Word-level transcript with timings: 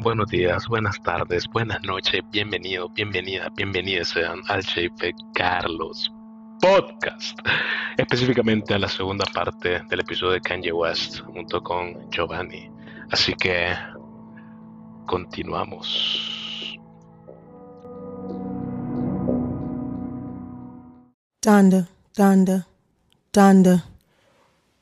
Buenos 0.00 0.28
días, 0.28 0.66
buenas 0.68 1.00
tardes, 1.02 1.46
buenas 1.48 1.82
noches, 1.82 2.20
bienvenido, 2.30 2.88
bienvenida, 2.90 3.48
bienvenidos 3.56 4.08
sean 4.08 4.40
al 4.48 4.62
JP 4.62 5.14
Carlos 5.34 6.12
Podcast, 6.60 7.38
específicamente 7.96 8.74
a 8.74 8.78
la 8.78 8.88
segunda 8.88 9.24
parte 9.32 9.80
del 9.88 10.00
episodio 10.00 10.32
de 10.32 10.40
Kanye 10.40 10.72
West 10.72 11.20
junto 11.20 11.62
con 11.62 12.10
Giovanni. 12.10 12.70
Así 13.10 13.34
que 13.34 13.74
continuamos. 15.06 16.78
Thunder, 21.40 21.86
thunder, 22.12 22.64
thunder. 23.30 23.82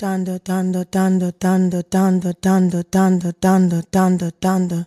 Thunder, 0.02 0.40
thunder, 0.40 0.84
thunder, 0.84 1.30
thunder, 1.30 1.82
thunder, 1.82 2.32
thunder, 2.32 2.82
thunder, 2.82 3.32
thunder, 3.32 3.82
thunder, 3.82 4.30
thunder. 4.32 4.86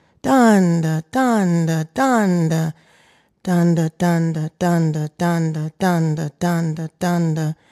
thunder, 0.23 1.01
thunder, 1.11 1.83
thunder, 1.95 2.73
thunder, 3.43 3.89
thunder, 3.89 4.49
thunder, 4.59 5.09
thunder, 5.09 5.69
thunder, 5.79 6.29
thunder, 6.39 6.89
thunder, 6.99 7.65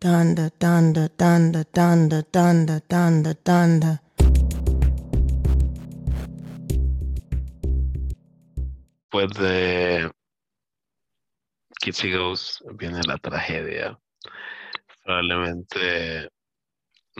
thunder, 0.00 0.50
thunder, 0.60 1.08
thunder, 1.18 1.64
thunder, 1.64 2.22
thunder, 2.22 2.80
thunder, 2.88 3.34
thunder. 3.44 4.00
Después 9.10 9.32
de 9.38 10.12
Kitsy 11.80 12.12
Ghost 12.12 12.60
viene 12.78 13.00
la 13.06 13.16
tragedia. 13.16 13.98
Probablemente 15.02 16.28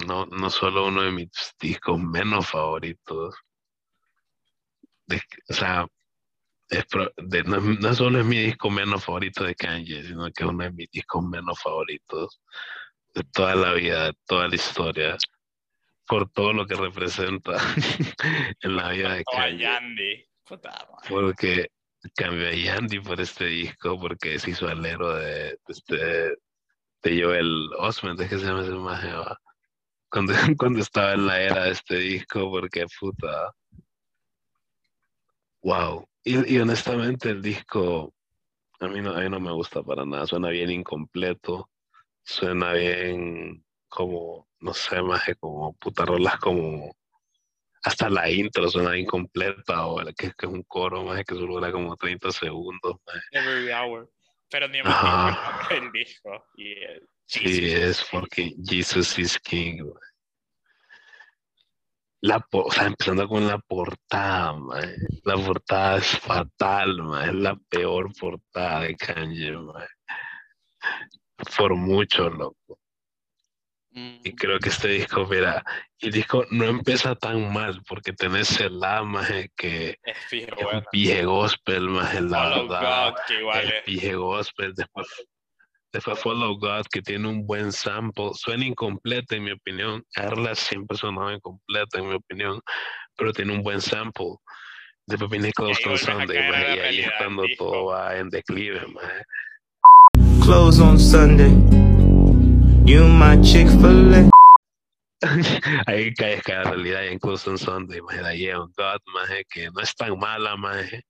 no, 0.07 0.27
no 0.27 0.51
solo 0.51 0.87
uno 0.87 1.03
de 1.03 1.11
mis 1.11 1.31
discos 1.59 1.99
menos 1.99 2.47
favoritos. 2.49 3.35
De- 5.09 5.23
o 5.49 5.53
sea, 5.55 5.87
es 6.69 6.85
pro- 6.87 7.13
de- 7.17 7.43
no, 7.45 7.61
no 7.61 7.95
solo 7.95 8.21
es 8.21 8.27
mi 8.27 8.39
disco 8.39 8.71
menos 8.71 9.05
favorito 9.05 9.43
de 9.45 9.55
Kanye, 9.55 10.05
sino 10.05 10.25
que 10.31 10.45
es 10.45 10.49
uno 10.49 10.65
de 10.65 10.73
mis 10.73 10.91
discos 10.91 11.25
menos 11.25 11.61
favoritos 11.61 12.41
de 13.15 13.25
toda 13.33 13.55
la 13.55 13.73
vida, 13.73 14.05
de 14.07 14.13
toda 14.27 14.49
la 14.49 14.55
historia, 14.55 15.17
por 16.07 16.31
todo 16.31 16.53
lo 16.53 16.67
que 16.67 16.75
representa 16.75 17.57
en 18.61 18.77
la 18.77 18.91
vida 18.91 19.15
de 19.15 19.25
Kanye. 19.25 19.59
Porque 21.09 21.69
cambió 22.15 22.49
a 22.49 22.53
Yandy 22.53 23.01
por 23.01 23.21
este 23.21 23.47
disco, 23.47 23.99
porque 23.99 24.39
se 24.39 24.51
hizo 24.51 24.69
alero 24.69 25.15
de, 25.15 25.33
de 25.33 25.59
este, 25.69 25.97
de 27.03 27.23
Joel 27.23 27.71
Osment, 27.79 28.21
es 28.21 28.29
que 28.29 28.39
se 28.39 28.47
llama 28.47 28.63
ese 28.63 28.73
va? 28.73 29.39
Cuando, 30.11 30.33
cuando 30.59 30.81
estaba 30.81 31.15
en 31.15 31.27
la 31.27 31.41
era 31.41 31.65
de 31.65 31.71
este 31.73 31.97
disco, 31.97 32.51
porque 32.51 32.87
puta. 33.01 33.53
Wow. 35.63 36.09
Y, 36.25 36.55
y 36.55 36.59
honestamente 36.59 37.31
el 37.31 37.43
disco 37.43 38.13
a 38.81 38.89
mí, 38.89 39.01
no, 39.01 39.11
a 39.11 39.21
mí 39.21 39.29
no 39.29 39.41
me 39.41 39.53
gusta 39.53 39.83
para 39.83 40.05
nada, 40.05 40.27
suena 40.27 40.51
bien 40.51 40.71
incompleto, 40.71 41.71
suena 42.23 42.73
bien 42.73 43.65
como, 43.89 44.49
no 44.61 44.73
sé, 44.73 45.03
maje, 45.03 45.35
como 45.35 45.73
puta 45.75 46.05
rolas 46.05 46.37
como 46.39 46.95
hasta 47.83 48.11
la 48.11 48.29
intro 48.31 48.69
suena 48.69 48.99
incompleta 48.99 49.87
o 49.87 50.03
la 50.03 50.13
que, 50.13 50.33
que 50.37 50.47
es 50.47 50.53
un 50.53 50.63
coro 50.65 51.05
más 51.05 51.25
que 51.25 51.35
solo 51.35 51.55
dura 51.55 51.73
como 51.73 51.97
30 51.97 52.31
segundos. 52.33 52.97
maje. 53.07 53.21
Every 53.33 53.73
hour. 53.73 54.11
Pero 54.51 54.69
ni 54.69 54.79
acuerdo 54.79 55.39
el 55.71 55.93
disco. 55.93 56.45
Y 56.57 56.73
el 56.73 57.09
Sí, 57.27 57.71
es 57.73 58.03
fucking 58.05 58.65
Jesus 58.65 59.19
is 59.19 59.39
King. 59.39 59.83
maje. 59.85 60.07
La, 62.21 62.45
o 62.51 62.71
sea, 62.73 62.87
empezando 62.87 63.29
con 63.29 63.47
la 63.47 63.59
portada, 63.59 64.53
maje. 64.55 64.97
La 65.25 65.37
portada 65.37 65.99
es 65.99 66.19
fatal, 66.19 67.03
maje, 67.03 67.29
es 67.29 67.35
la 67.35 67.57
peor 67.69 68.11
portada 68.19 68.81
de 68.81 68.97
Kanye, 68.97 69.53
maje. 69.53 69.87
Por 71.57 71.75
mucho, 71.77 72.29
loco. 72.29 72.81
Mm, 73.91 74.19
Y 74.25 74.35
creo 74.35 74.59
que 74.59 74.69
este 74.69 74.89
disco, 74.89 75.27
mira, 75.27 75.65
el 76.01 76.11
disco 76.13 76.45
no 76.51 76.65
empieza 76.65 77.15
tan 77.15 77.53
mal 77.53 77.81
porque 77.89 78.13
tenés 78.13 78.61
el 78.61 78.79
maje, 79.05 79.51
que 79.57 79.99
Es 80.03 80.17
pije 80.91 81.25
gospel, 81.25 81.89
maje, 81.89 82.21
la 82.21 82.51
Follow 82.51 82.69
verdad. 82.69 83.11
God, 83.11 83.19
que 83.29 83.41
igual 83.41 83.65
es. 83.65 83.83
pije 83.85 84.15
gospel, 84.15 84.75
después, 84.75 85.07
después 85.99 86.21
Follow 86.21 86.57
God, 86.57 86.87
que 86.93 87.03
tiene 87.03 87.27
un 87.27 87.45
buen 87.45 87.73
sample, 87.73 88.31
suena 88.35 88.65
incompleta 88.65 89.35
en 89.35 89.43
mi 89.43 89.51
opinión, 89.51 90.05
Erla 90.15 90.55
siempre 90.55 90.97
sonaba 90.97 91.35
incompleta 91.35 91.99
en 91.99 92.09
mi 92.09 92.15
opinión, 92.15 92.61
pero 93.17 93.33
tiene 93.33 93.53
un 93.53 93.65
buen 93.65 93.81
sample. 93.81 94.37
Después 95.09 95.29
viene 95.29 95.51
Close 95.53 95.89
on 95.89 95.99
Sunday, 95.99 96.51
la 96.51 96.77
y 96.77 96.79
ahí 96.79 97.01
es 97.01 97.11
cuando 97.19 97.43
todo 97.59 97.87
va 97.87 98.17
en 98.17 98.31
declive, 98.31 98.87
maje. 98.87 99.25
Close 100.45 100.81
on 100.81 101.01
Sunday. 101.01 101.51
You 102.85 103.09
my 103.09 103.41
Chick 103.43 103.69
fil 103.69 104.15
A. 104.15 104.31
ahí 105.87 106.15
caes 106.15 106.47
la 106.47 106.63
realidad 106.63 107.03
y 107.03 107.09
en 107.09 107.19
Close 107.19 107.51
on 107.51 107.59
Sunday, 107.59 108.01
maje, 108.03 108.23
de 108.23 108.29
ahí 108.29 108.53
God, 108.53 109.01
maje, 109.13 109.45
que 109.51 109.69
no 109.73 109.81
es 109.81 109.93
tan 109.97 110.17
mala, 110.17 110.57
maje, 110.57 111.03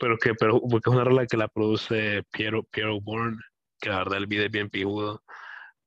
pero 0.00 0.16
que, 0.18 0.34
pero, 0.34 0.60
porque 0.60 0.88
es 0.90 0.94
una 0.96 1.04
rola 1.04 1.26
que 1.26 1.36
la 1.36 1.46
produce 1.48 2.24
Piero, 2.32 2.64
Piero 2.64 3.00
Bourne, 3.00 3.36
que 3.80 3.90
la 3.90 3.98
verdad 3.98 4.18
el 4.18 4.26
video 4.26 4.46
es 4.46 4.50
bien 4.50 4.70
pijudo, 4.70 5.22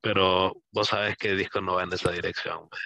pero 0.01 0.53
vos 0.71 0.87
sabes 0.87 1.17
que 1.17 1.31
el 1.31 1.37
disco 1.39 1.59
no 1.61 1.73
va 1.75 1.83
en 1.83 1.91
esa 1.93 2.11
dirección. 2.11 2.67
maje. 2.71 2.83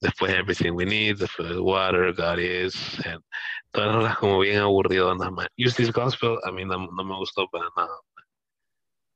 Después 0.00 0.32
Everything 0.32 0.72
We 0.72 0.84
Need, 0.86 1.16
después 1.18 1.56
Water, 1.56 2.12
God 2.14 2.38
Is, 2.38 3.04
and 3.04 3.20
todas 3.72 3.88
las 3.88 3.96
rolas 3.96 4.18
como 4.18 4.38
bien 4.40 4.58
aburridonas, 4.58 5.32
man. 5.32 5.48
Use 5.56 5.74
This 5.76 5.90
Gospel 5.92 6.38
a 6.44 6.52
mí 6.52 6.64
no, 6.64 6.76
no 6.92 7.04
me 7.04 7.16
gustó 7.16 7.48
para 7.48 7.64
nada. 7.76 7.96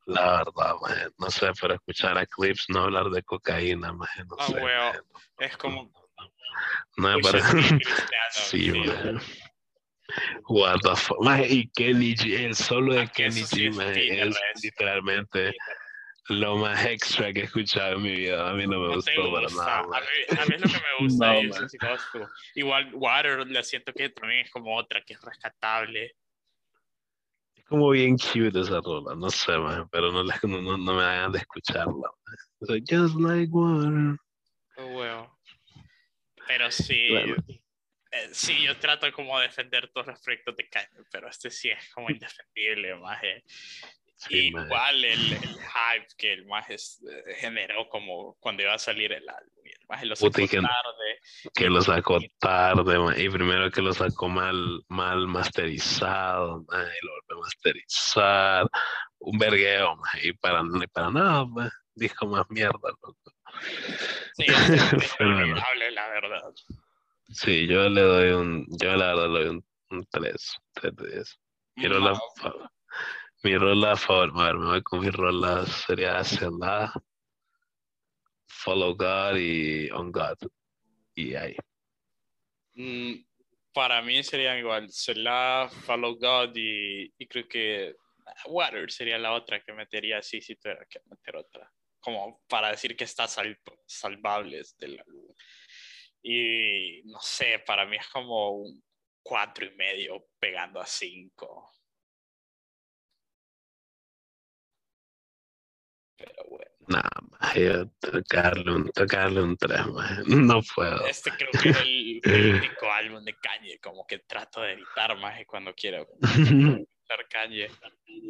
La 0.07 0.39
verdad, 0.39 0.75
maje, 0.83 1.07
no 1.19 1.31
sé, 1.31 1.51
pero 1.61 1.75
escuchar 1.75 2.19
a 2.19 2.27
Clips 2.27 2.65
no 2.69 2.81
hablar 2.85 3.11
de 3.11 3.23
cocaína, 3.23 3.93
maje, 3.93 4.25
no 4.25 4.35
Ah, 4.39 4.47
sé. 4.47 4.61
maje, 4.61 4.99
no- 5.13 5.47
Es 5.47 5.57
como. 5.57 5.93
no 6.97 7.09
me 7.17 7.23
parece. 7.23 7.47
Sí, 8.33 8.71
sí. 8.73 8.79
man. 8.89 9.21
What 10.49 10.81
the 10.83 10.97
fuck. 10.97 11.21
Maje, 11.23 11.47
y 11.49 11.69
Kenny 11.71 12.15
G, 12.15 12.45
el 12.47 12.55
solo 12.55 12.95
de 12.95 13.01
Ah, 13.03 13.07
Kenny 13.15 13.43
G, 13.43 13.69
es 13.71 13.77
maje, 13.77 14.33
literalmente 14.63 15.55
lo 16.29 16.57
más 16.57 16.85
extra 16.87 17.33
que 17.33 17.41
he 17.41 17.45
escuchado 17.45 17.97
en 17.97 18.03
mi 18.03 18.13
vida. 18.15 18.49
A 18.49 18.55
mí 18.55 18.67
no 18.67 18.79
me 18.81 18.89
No 18.89 18.95
gustó 18.95 19.33
para 19.33 19.43
gusta. 19.47 19.65
nada. 19.65 19.81
A 19.99 20.01
mí, 20.01 20.39
a 20.39 20.47
mí 20.47 20.55
es 20.55 20.61
lo 20.61 20.67
que 20.69 20.75
me 20.75 20.99
gusta 21.01 22.19
No. 22.21 22.29
Igual 22.55 22.91
Water, 22.95 23.47
le 23.47 23.63
siento 23.65 23.93
que 23.93 24.09
también 24.11 24.41
es 24.47 24.51
como 24.51 24.77
otra 24.77 25.03
que 25.03 25.15
es 25.15 25.21
rescatable. 25.21 26.15
Es 27.57 27.65
como 27.65 27.91
bien 27.91 28.17
cute 28.19 28.61
esa 28.61 28.81
rola, 28.81 29.15
no 29.15 29.31
sé, 29.31 29.53
pero 29.91 30.13
no, 30.13 30.23
la- 30.23 30.39
no, 30.45 30.77
no, 30.79 30.95
me 30.95 31.03
hagan 31.03 31.33
de 31.33 31.39
escucharla. 31.39 32.11
just 32.89 33.15
like 33.17 33.51
water. 33.53 34.17
Oh. 34.79 35.37
Pero 36.47 36.71
sí. 36.71 37.09
Bueno. 37.11 37.37
Eh, 38.13 38.29
sí, 38.33 38.63
yo 38.63 38.77
trato 38.79 39.11
como 39.13 39.39
de 39.41 39.47
defender 39.49 39.91
todos 39.93 40.07
los 40.09 40.21
proyectos 40.21 40.57
de 40.57 40.69
Kanye, 40.69 40.89
pero 41.11 41.29
este 41.29 41.51
sí 41.51 41.71
es 41.71 41.91
como 41.93 42.09
indefendible, 42.11 42.95
maje. 42.97 43.43
Sí, 44.17 44.53
maje. 44.53 44.67
Igual 44.67 45.05
el, 45.05 45.33
el 45.33 45.59
hype 45.59 46.07
que 46.17 46.33
el 46.33 46.47
maje 46.47 46.75
es- 46.75 47.03
eh, 47.11 47.35
generó 47.37 47.89
como 47.89 48.37
cuando 48.39 48.63
iba 48.63 48.75
a 48.75 48.79
salir 48.79 49.11
el 49.13 49.29
álbum. 49.29 49.51
El 49.65 49.87
maje 49.89 50.07
lo 50.07 50.15
sacó 50.15 50.31
Puta, 50.31 50.47
que- 50.47 50.57
tarde. 50.61 51.21
que 51.55 51.69
lo 51.69 51.81
sacó 51.83 52.19
tarde, 52.39 53.23
y 53.25 53.29
primero 53.31 53.71
que 53.71 53.83
lo 53.83 53.93
sacó 53.93 54.29
mal, 54.29 54.83
mal 54.89 55.27
masterizado, 55.27 56.65
ma, 56.69 56.83
y 56.85 57.07
lo 57.07 57.13
volvió 57.15 57.37
a 57.37 57.41
masterizar, 57.47 58.67
un 59.19 59.39
vergueo, 59.39 59.97
ma, 59.97 60.09
y 60.23 60.33
para, 60.35 60.63
y 60.83 60.87
para 60.89 61.11
nada, 61.11 61.45
ma, 61.47 61.71
disco 61.95 62.27
más 62.27 62.45
mierda, 62.51 62.79
loco. 63.03 63.17
Sí, 64.35 64.45
es 64.47 64.55
Pero 65.19 65.31
bueno. 65.35 65.47
inolvidable, 65.47 65.91
la 65.91 66.09
verdad. 66.09 66.53
Sí, 67.33 67.67
yo 67.67 67.89
le 67.89 68.03
doy 68.03 68.31
un, 68.33 68.67
yo 68.69 68.95
la 68.95 69.15
verdad 69.15 69.29
le 69.29 69.39
doy 69.45 69.49
un, 69.49 69.65
un 69.91 70.07
3, 70.11 70.55
3 70.73 70.97
de 70.97 71.11
10. 71.13 71.41
Mi 71.77 71.89
rola, 71.89 72.13
No, 72.13 72.71
mi 73.43 73.57
rola 73.57 73.97
favorita, 73.97 74.41
a 74.41 74.45
ver, 74.45 74.57
me 74.57 74.67
voy 74.67 74.83
con 74.83 75.01
mi 75.01 75.11
rola, 75.11 75.65
sería 75.67 76.23
Selah, 76.23 76.93
Follow 78.47 78.95
God 78.95 79.37
y 79.37 79.91
On 79.91 80.13
God, 80.13 80.37
y 81.15 81.35
ahí. 81.35 81.57
mm, 82.75 83.25
para 83.73 84.03
mí 84.03 84.23
serían 84.23 84.59
igual 84.59 84.91
Selah, 84.91 85.69
Follow 85.69 86.17
God 86.17 86.55
y, 86.55 87.13
y 87.17 87.27
creo 87.27 87.49
que 87.49 87.97
Water 88.47 88.91
sería 88.91 89.19
la 89.19 89.33
otra 89.33 89.63
que 89.63 89.73
metería 89.73 90.19
así 90.19 90.41
si 90.41 90.57
tuviera 90.57 90.85
que 90.89 91.01
meter 91.07 91.37
otra. 91.37 91.73
Como 92.01 92.43
para 92.49 92.71
decir 92.71 92.97
que 92.97 93.05
está 93.05 93.27
sal 93.29 93.59
salvables 93.87 94.77
del 94.77 94.99
álbum. 94.99 95.35
Y 96.23 97.03
no 97.05 97.21
sé, 97.21 97.59
para 97.67 97.85
mí 97.85 97.97
es 97.97 98.09
como 98.09 98.51
un 98.51 98.83
cuatro 99.23 99.65
y 99.67 99.75
medio 99.75 100.29
pegando 100.39 100.81
a 100.81 100.87
cinco. 100.87 101.71
Pero 106.17 106.45
bueno. 106.49 106.73
Nada 106.89 107.11
más, 107.31 107.55
yo 107.55 107.87
tocarle 108.01 108.73
un, 108.73 108.91
tocarle 108.91 109.41
un 109.41 109.57
3, 109.57 109.81
no 110.27 110.61
puedo. 110.75 111.07
Este 111.07 111.31
creo 111.31 111.51
que 111.51 111.71
es 111.71 111.81
el, 111.81 112.21
el 112.25 112.55
único 112.57 112.91
álbum 112.91 113.25
de 113.25 113.35
Kanye, 113.37 113.79
como 113.79 114.05
que 114.07 114.19
trato 114.21 114.63
de 114.63 114.73
editar 114.73 115.17
más 115.19 115.39
cuando 115.47 115.73
quiero 115.75 116.09
escuchar 116.23 117.29
Kanye. 117.31 117.69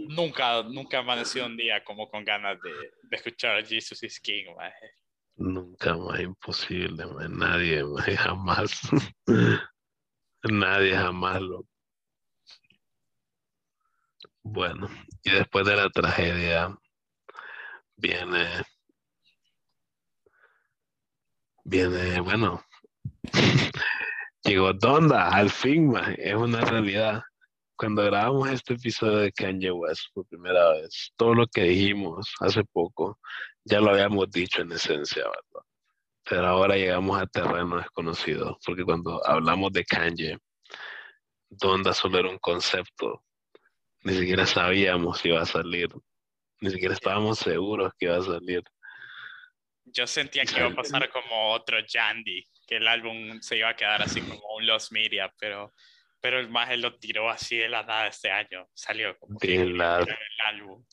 Nunca, 0.08 0.62
nunca 0.62 0.98
amaneció 0.98 1.46
un 1.46 1.56
día 1.56 1.82
como 1.82 2.08
con 2.10 2.24
ganas 2.24 2.60
de, 2.60 2.92
de 3.02 3.16
escuchar 3.16 3.64
Jesus 3.66 4.02
is 4.02 4.20
King, 4.20 4.54
maje. 4.54 5.01
Nunca 5.42 5.96
más 5.96 6.20
imposible, 6.20 7.04
man. 7.04 7.36
nadie, 7.36 7.82
man, 7.84 8.04
jamás. 8.16 8.80
nadie 10.44 10.96
jamás 10.96 11.42
lo. 11.42 11.66
Bueno, 14.44 14.88
y 15.24 15.30
después 15.32 15.66
de 15.66 15.74
la 15.76 15.90
tragedia 15.90 16.76
viene, 17.96 18.46
viene, 21.64 22.20
bueno, 22.20 22.64
llegó 24.44 24.72
Donda, 24.72 25.28
al 25.28 25.50
fin, 25.50 25.92
es 26.18 26.34
una 26.34 26.60
realidad. 26.60 27.22
Cuando 27.76 28.04
grabamos 28.04 28.48
este 28.48 28.74
episodio 28.74 29.18
de 29.18 29.32
Kanye 29.32 29.72
West 29.72 30.02
por 30.14 30.24
primera 30.26 30.70
vez, 30.74 31.12
todo 31.16 31.34
lo 31.34 31.46
que 31.48 31.62
dijimos 31.64 32.32
hace 32.40 32.62
poco, 32.64 33.18
ya 33.64 33.80
lo 33.80 33.90
habíamos 33.90 34.30
dicho 34.30 34.62
en 34.62 34.72
esencia, 34.72 35.22
¿verdad? 35.24 35.66
Pero 36.24 36.46
ahora 36.46 36.76
llegamos 36.76 37.20
a 37.20 37.26
terreno 37.26 37.78
desconocido, 37.78 38.58
porque 38.64 38.84
cuando 38.84 39.20
hablamos 39.26 39.72
de 39.72 39.84
Kanye, 39.84 40.38
Donda 41.48 41.92
solo 41.92 42.18
era 42.18 42.30
un 42.30 42.38
concepto, 42.38 43.24
ni 44.04 44.14
siquiera 44.14 44.46
sabíamos 44.46 45.18
si 45.18 45.28
iba 45.28 45.42
a 45.42 45.46
salir, 45.46 45.88
ni 46.60 46.70
siquiera 46.70 46.94
estábamos 46.94 47.38
seguros 47.38 47.92
que 47.98 48.06
iba 48.06 48.16
a 48.16 48.22
salir. 48.22 48.62
Yo 49.84 50.06
sentía 50.06 50.44
que 50.44 50.58
iba 50.58 50.68
a 50.68 50.74
pasar 50.74 51.10
como 51.10 51.50
otro 51.50 51.78
Yandy, 51.80 52.48
que 52.66 52.76
el 52.76 52.88
álbum 52.88 53.40
se 53.40 53.58
iba 53.58 53.68
a 53.68 53.76
quedar 53.76 54.00
así 54.00 54.22
como 54.22 54.40
un 54.56 54.66
Lost 54.66 54.92
Media, 54.92 55.32
pero, 55.38 55.74
pero 56.20 56.38
el 56.38 56.48
más 56.48 56.76
lo 56.78 56.98
tiró 56.98 57.28
así 57.28 57.56
de 57.56 57.68
la 57.68 57.82
nada 57.82 58.06
este 58.06 58.30
año. 58.30 58.66
Salió 58.72 59.18
como 59.18 59.38
que 59.38 59.64
la, 59.64 59.98
el 59.98 60.46
álbum. 60.46 60.84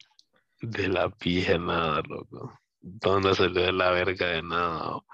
De 0.61 0.87
la 0.87 1.09
pija 1.09 1.57
nada, 1.57 2.01
loco. 2.07 2.59
Donda 2.81 3.33
salió 3.35 3.61
de 3.61 3.73
la 3.73 3.91
verga 3.91 4.27
de 4.27 4.41
nada. 4.41 4.95
O 4.97 5.05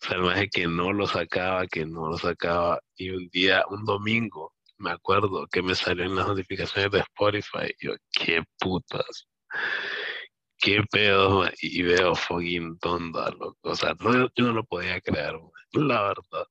sea, 0.00 0.16
el 0.16 0.22
maje 0.22 0.48
que 0.48 0.66
no 0.66 0.92
lo 0.92 1.06
sacaba, 1.06 1.66
que 1.66 1.84
no 1.84 2.08
lo 2.08 2.18
sacaba. 2.18 2.80
Y 2.96 3.10
un 3.10 3.28
día, 3.28 3.64
un 3.68 3.84
domingo, 3.84 4.54
me 4.78 4.90
acuerdo 4.90 5.46
que 5.50 5.62
me 5.62 5.74
salió 5.74 6.06
las 6.06 6.26
notificaciones 6.28 6.90
de 6.92 7.00
Spotify. 7.00 7.74
Yo, 7.80 7.94
qué 8.12 8.42
putas. 8.58 9.28
Qué 10.60 10.82
pedo, 10.90 11.48
y 11.60 11.82
veo 11.82 12.14
fucking 12.16 12.78
Donda, 12.80 13.30
loco. 13.30 13.56
O 13.62 13.74
sea, 13.76 13.94
yo 14.00 14.44
no 14.44 14.52
lo 14.52 14.64
podía 14.64 15.00
creer, 15.00 15.34
la 15.72 16.02
verdad. 16.02 16.46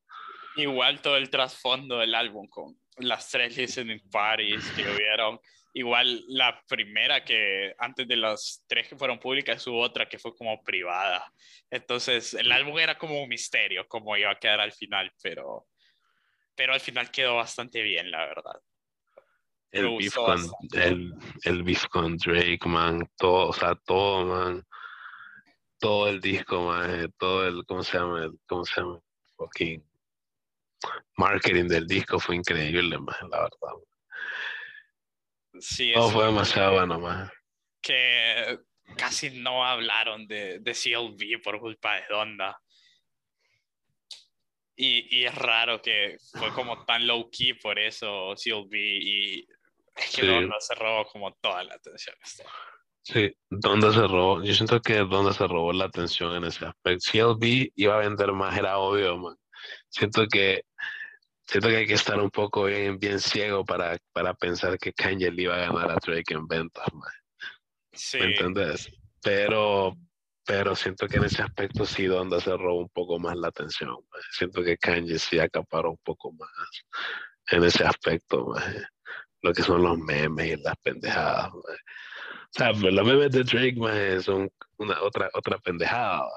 Igual 0.56 1.02
todo 1.02 1.18
el 1.18 1.30
trasfondo 1.30 1.98
del 1.98 2.16
álbum 2.16 2.48
con 2.48 2.78
las 2.98 3.30
tres 3.30 3.58
listening 3.58 4.02
parties 4.10 4.70
que 4.72 4.84
hubieron. 4.84 5.40
Igual 5.74 6.24
la 6.28 6.60
primera 6.68 7.24
que 7.24 7.76
antes 7.78 8.08
de 8.08 8.16
las 8.16 8.64
tres 8.68 8.88
que 8.88 8.96
fueron 8.96 9.20
públicas 9.20 9.66
hubo 9.68 9.80
otra 9.80 10.08
que 10.08 10.18
fue 10.18 10.36
como 10.36 10.64
privada. 10.64 11.32
Entonces 11.70 12.34
el 12.34 12.52
álbum 12.52 12.80
era 12.80 12.98
como 12.98 13.22
un 13.22 13.30
misterio 13.30 13.88
cómo 13.88 14.18
iba 14.18 14.32
a 14.32 14.40
quedar 14.40 14.60
al 14.60 14.72
final, 14.72 15.12
pero, 15.22 15.68
pero 16.56 16.74
al 16.74 16.80
final 16.80 17.12
quedó 17.12 17.36
bastante 17.36 17.82
bien, 17.84 18.10
la 18.10 18.26
verdad. 18.26 18.60
El 19.70 19.98
beef 19.98 20.16
con, 20.16 20.40
el, 20.74 21.14
el 21.44 21.64
beef 21.64 21.86
con 21.88 22.18
Drake, 22.18 22.66
man, 22.66 23.08
todo, 23.18 23.50
o 23.50 23.54
sea, 23.54 23.76
todo, 23.76 24.26
man. 24.26 24.66
Todo 25.80 26.08
el 26.10 26.20
disco, 26.20 26.66
man, 26.66 27.14
todo 27.20 27.48
el, 27.48 27.64
¿cómo 27.66 27.84
se 27.84 28.00
llama? 28.00 28.24
El, 28.24 28.40
¿Cómo 28.48 28.66
se 28.66 28.82
llama? 28.82 29.00
Fucking 29.36 29.84
marketing 31.18 31.68
del 31.68 31.88
disco 31.88 32.20
fue 32.20 32.36
increíble, 32.36 32.98
man, 33.00 33.16
la 33.30 33.38
verdad. 33.44 33.82
Sí, 35.60 35.92
eso 35.92 36.10
fue 36.12 36.26
demasiado 36.26 36.74
bueno, 36.74 37.00
man. 37.00 37.30
que 37.82 38.60
casi 38.98 39.32
no 39.42 39.66
hablaron 39.66 40.28
de, 40.28 40.60
de 40.60 40.74
CLB 40.74 41.42
por 41.44 41.60
culpa 41.60 41.96
de 41.96 42.04
Donda. 42.10 42.60
Y, 44.76 45.18
y 45.22 45.26
es 45.26 45.34
raro 45.34 45.82
que 45.82 46.18
fue 46.34 46.54
como 46.54 46.86
tan 46.86 47.08
low 47.08 47.30
key 47.32 47.54
por 47.56 47.80
eso 47.80 48.36
CLB 48.36 48.74
y 48.76 49.48
es 49.96 50.16
que 50.16 50.22
Sí. 50.22 50.28
Donda 50.28 50.60
se 50.60 50.76
robó 50.76 51.06
como 51.06 51.34
toda 51.42 51.64
la 51.64 51.74
atención. 51.74 52.16
este. 52.24 52.44
Sí, 53.02 53.34
¿dónde 53.50 53.92
se 53.94 54.02
robó? 54.02 54.44
Yo 54.44 54.54
siento 54.54 54.80
que 54.82 54.98
dónde 54.98 55.34
se 55.34 55.48
robó 55.48 55.74
la 55.74 55.86
atención 55.86 56.36
en 56.36 56.44
ese 56.44 56.66
aspecto. 56.66 57.10
CLB 57.12 57.72
iba 57.76 57.96
a 57.96 58.00
vender 58.00 58.32
más, 58.34 58.56
era 58.56 58.78
obvio, 58.78 59.18
man. 59.18 59.36
Siento 59.98 60.28
que, 60.28 60.62
siento 61.44 61.70
que 61.70 61.78
hay 61.78 61.88
que 61.88 61.96
estar 61.96 62.20
un 62.20 62.30
poco 62.30 62.66
bien, 62.66 63.00
bien 63.00 63.20
ciego 63.20 63.66
para, 63.66 63.98
para 64.14 64.36
pensar 64.36 64.78
que 64.78 64.94
Kanye 64.94 65.32
le 65.32 65.44
iba 65.44 65.56
a 65.56 65.72
ganar 65.72 65.90
a 65.90 65.96
Drake 65.96 66.36
en 66.36 66.48
ventas, 66.48 66.86
man. 66.94 67.12
Sí, 67.94 68.20
¿Me 68.20 68.26
entendés? 68.26 68.92
Pero, 69.24 69.98
pero 70.46 70.76
siento 70.76 71.08
que 71.08 71.18
en 71.18 71.24
ese 71.24 71.42
aspecto 71.42 71.84
sí 71.84 72.06
Donda 72.06 72.40
se 72.40 72.56
robó 72.56 72.82
un 72.82 72.90
poco 72.90 73.18
más 73.18 73.36
la 73.38 73.48
atención. 73.48 73.90
man. 73.90 74.22
Siento 74.32 74.64
que 74.64 74.78
Kanye 74.78 75.18
sí 75.18 75.40
acaparó 75.40 75.92
un 75.92 76.00
poco 76.04 76.32
más 76.32 76.50
en 77.48 77.64
ese 77.64 77.84
aspecto, 77.84 78.46
man. 78.46 78.86
Lo 79.42 79.52
que 79.52 79.64
son 79.64 79.82
los 79.82 79.98
memes 79.98 80.60
y 80.60 80.62
las 80.62 80.76
pendejadas, 80.84 81.52
man. 81.54 81.64
O 81.64 82.50
sea, 82.52 82.72
pues, 82.72 82.94
los 82.94 83.06
memes 83.06 83.32
de 83.32 83.44
Drake, 83.44 83.78
man, 83.78 84.22
son 84.22 84.48
una 84.78 85.02
otra, 85.02 85.28
otra 85.34 85.58
pendejada. 85.58 86.30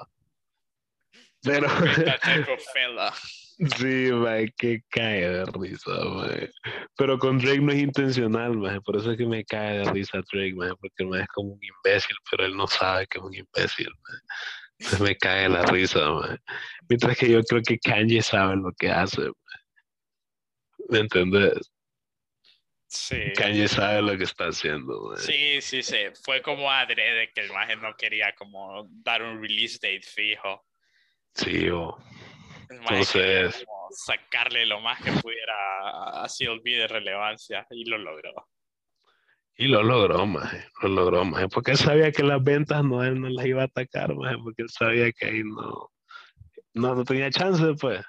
Pero 1.43 1.67
sí, 3.77 4.11
man, 4.11 4.47
que 4.57 4.81
cae 4.89 5.27
de 5.29 5.45
risa, 5.45 5.91
man. 6.05 6.49
Pero 6.97 7.17
con 7.19 7.37
Drake 7.37 7.59
no 7.61 7.71
es 7.71 7.79
intencional, 7.79 8.57
man. 8.57 8.81
Por 8.81 8.97
eso 8.97 9.11
es 9.11 9.17
que 9.17 9.25
me 9.25 9.43
cae 9.45 9.79
de 9.79 9.91
risa 9.91 10.21
Drake, 10.31 10.53
man, 10.55 10.75
porque 10.79 11.05
man 11.05 11.21
es 11.21 11.27
como 11.29 11.53
un 11.53 11.59
imbécil, 11.63 12.15
pero 12.29 12.45
él 12.45 12.55
no 12.55 12.67
sabe 12.67 13.07
que 13.07 13.17
es 13.19 13.23
un 13.23 13.33
imbécil, 13.33 13.87
man. 13.87 14.21
Entonces 14.79 15.01
me 15.01 15.15
cae 15.17 15.47
la 15.47 15.63
risa, 15.63 15.99
man. 16.11 16.39
Mientras 16.89 17.17
que 17.17 17.29
yo 17.29 17.43
creo 17.43 17.61
que 17.61 17.77
Kanye 17.77 18.21
sabe 18.21 18.55
lo 18.55 18.71
que 18.77 18.89
hace, 18.89 19.21
man. 19.21 19.33
¿Me 20.89 20.99
entiendes? 20.99 21.71
Sí. 22.87 23.31
Kanye 23.37 23.67
sabe 23.69 24.01
lo 24.01 24.17
que 24.17 24.25
está 24.25 24.47
haciendo, 24.47 25.09
man. 25.09 25.17
Sí, 25.17 25.61
sí, 25.61 25.81
sí. 25.81 25.97
Fue 26.23 26.41
como 26.41 26.69
adrede 26.69 27.31
que 27.33 27.41
el 27.41 27.51
maje 27.53 27.75
no 27.77 27.95
quería 27.95 28.33
como 28.35 28.87
dar 29.03 29.21
un 29.23 29.41
release 29.41 29.79
date 29.81 30.01
fijo. 30.01 30.65
Sí, 31.35 31.69
o- 31.69 31.97
Entonces- 32.71 33.65
sacarle 33.91 34.65
lo 34.65 34.79
más 34.79 35.01
que 35.01 35.11
pudiera 35.11 35.53
a- 35.83 36.23
a 36.23 36.29
CLB 36.29 36.63
de 36.63 36.87
relevancia 36.87 37.67
y 37.71 37.85
lo 37.85 37.97
logró. 37.97 38.47
Y 39.57 39.67
lo 39.67 39.83
logró, 39.83 40.25
maje, 40.25 40.65
lo 40.81 40.89
logró, 40.89 41.25
maje, 41.25 41.47
porque 41.49 41.71
él 41.71 41.77
sabía 41.77 42.11
que 42.11 42.23
las 42.23 42.41
ventas 42.41 42.83
no, 42.83 43.03
él 43.03 43.19
no 43.19 43.29
las 43.29 43.45
iba 43.45 43.61
a 43.63 43.65
atacar, 43.65 44.15
maje, 44.15 44.37
porque 44.41 44.61
él 44.63 44.69
sabía 44.69 45.11
que 45.11 45.25
ahí 45.25 45.43
no, 45.43 45.91
no, 46.73 46.95
no 46.95 47.03
tenía 47.03 47.29
chance, 47.29 47.73
pues. 47.79 48.01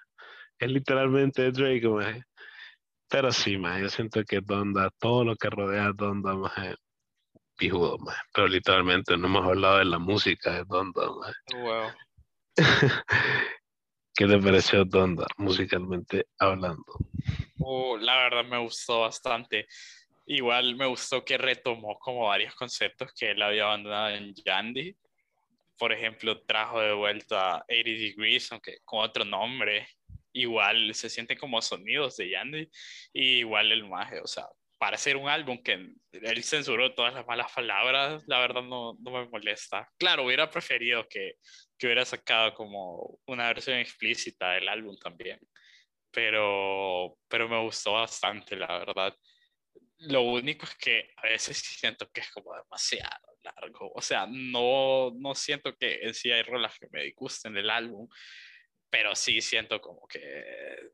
Es 0.59 0.71
literalmente 0.71 1.51
Drake, 1.51 1.89
maje. 1.89 2.23
Pero 3.09 3.33
sí, 3.33 3.59
maje, 3.59 3.83
yo 3.83 3.89
siento 3.89 4.23
que 4.25 4.41
Donda, 4.41 4.89
todo 5.01 5.25
lo 5.25 5.35
que 5.37 5.51
rodea 5.51 5.87
a 5.87 5.93
Donda, 5.93 6.35
maje, 6.35 6.77
pijudo, 7.59 7.99
maje. 7.99 8.21
Pero 8.33 8.47
literalmente 8.47 9.17
no 9.19 9.27
hemos 9.27 9.45
hablado 9.45 9.79
de 9.79 9.85
la 9.87 9.99
música 9.99 10.53
de 10.53 10.65
Donda, 10.65 11.03
maje. 11.11 11.35
Wow. 11.61 11.91
¿Qué 14.15 14.27
te 14.27 14.39
pareció 14.39 14.85
Donda, 14.85 15.27
musicalmente 15.39 16.27
hablando? 16.39 16.85
Uh, 17.59 17.97
la 17.97 18.17
verdad 18.17 18.45
me 18.45 18.59
gustó 18.59 19.01
bastante. 19.01 19.67
Igual 20.27 20.77
me 20.77 20.87
gustó 20.87 21.25
que 21.25 21.39
retomó 21.39 21.99
como 21.99 22.27
varios 22.27 22.55
conceptos 22.55 23.13
que 23.15 23.31
él 23.31 23.41
había 23.41 23.65
abandonado 23.65 24.11
en 24.11 24.35
Yandy. 24.35 24.95
Por 25.79 25.93
ejemplo, 25.93 26.43
trajo 26.43 26.81
de 26.81 26.93
vuelta 26.93 27.65
80 27.69 27.91
Degrees, 27.91 28.53
aunque 28.53 28.79
con 28.85 29.01
otro 29.01 29.25
nombre. 29.25 29.89
Igual 30.35 30.95
se 30.95 31.09
sienten 31.09 31.39
como 31.39 31.63
sonidos 31.63 32.19
de 32.19 32.31
Yandy. 32.31 32.71
Y 33.15 33.39
igual 33.39 33.73
el 33.73 33.89
maje, 33.89 34.21
o 34.21 34.27
sea, 34.27 34.47
para 34.83 34.97
hacer 34.97 35.17
un 35.17 35.29
álbum 35.29 35.63
que 35.63 35.75
él 36.11 36.43
censuró 36.43 36.93
todas 36.93 37.15
las 37.15 37.25
malas 37.25 37.53
palabras, 37.53 38.21
la 38.27 38.41
verdad 38.41 38.63
no, 38.63 38.99
no 38.99 39.13
me 39.13 39.29
molesta. 39.29 39.89
Claro, 39.97 40.25
hubiera 40.25 40.51
preferido 40.51 41.07
que, 41.09 41.35
que 41.79 41.87
hubiera 41.87 42.05
sacado 42.05 42.53
como 42.53 43.21
una 43.29 43.47
versión 43.47 43.79
explícita 43.79 44.55
del 44.55 44.69
álbum 44.69 44.97
también. 44.99 45.39
pero, 46.11 47.17
pero 47.29 47.49
me 47.49 47.61
gustó 47.63 47.93
bastante, 47.93 48.57
la 48.57 48.77
verdad. 48.81 49.17
Lo 49.99 50.23
único 50.23 50.67
es 50.67 50.75
que 50.75 51.11
a 51.17 51.29
veces 51.29 51.59
siento 51.59 52.11
que 52.11 52.23
es 52.23 52.33
como 52.33 52.53
demasiado 52.53 53.37
largo. 53.45 53.93
O 53.95 54.03
sea, 54.03 54.27
no, 54.29 55.13
no 55.17 55.37
siento 55.37 55.77
que 55.77 56.01
en 56.03 56.13
sí 56.13 56.33
hay 56.33 56.43
rolas 56.43 56.77
que 56.77 56.89
me 56.91 57.05
disgusten 57.05 57.55
del 57.55 57.71
álbum, 57.71 58.09
pero 58.91 59.15
sí 59.15 59.41
siento 59.41 59.81
como 59.81 60.09
que 60.09 60.91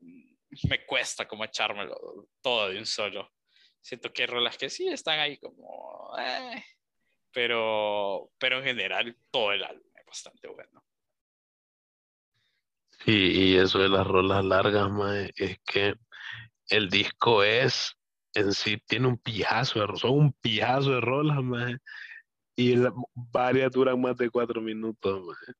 me 0.68 0.84
cuesta 0.84 1.26
como 1.26 1.46
echármelo 1.46 2.28
todo 2.42 2.68
de 2.68 2.78
un 2.78 2.84
solo. 2.84 3.32
Siento 3.80 4.12
que 4.12 4.22
hay 4.22 4.26
rolas 4.28 4.56
que 4.58 4.70
sí 4.70 4.88
están 4.88 5.20
ahí 5.20 5.38
como... 5.38 6.14
Eh, 6.18 6.64
pero, 7.32 8.30
pero 8.38 8.58
en 8.58 8.64
general 8.64 9.16
todo 9.30 9.52
el 9.52 9.62
álbum 9.62 9.86
es 9.94 10.06
bastante 10.06 10.48
bueno. 10.48 10.84
Sí, 13.04 13.12
y 13.12 13.56
eso 13.56 13.78
de 13.78 13.88
las 13.88 14.06
rolas 14.06 14.44
largas, 14.44 14.90
mae, 14.90 15.32
es 15.36 15.58
que 15.60 15.94
el 16.68 16.90
disco 16.90 17.42
es 17.42 17.96
en 18.34 18.52
sí, 18.52 18.78
tiene 18.86 19.06
un 19.08 19.18
pijazo 19.18 19.80
de 19.80 19.96
son 19.96 20.10
un 20.10 20.32
pijazo 20.32 20.90
de 20.90 21.00
rolas, 21.00 21.42
mae, 21.42 21.76
y 22.56 22.74
varias 23.14 23.70
duran 23.72 24.00
más 24.00 24.16
de 24.16 24.30
cuatro 24.30 24.60
minutos, 24.60 25.22
mae. 25.24 25.54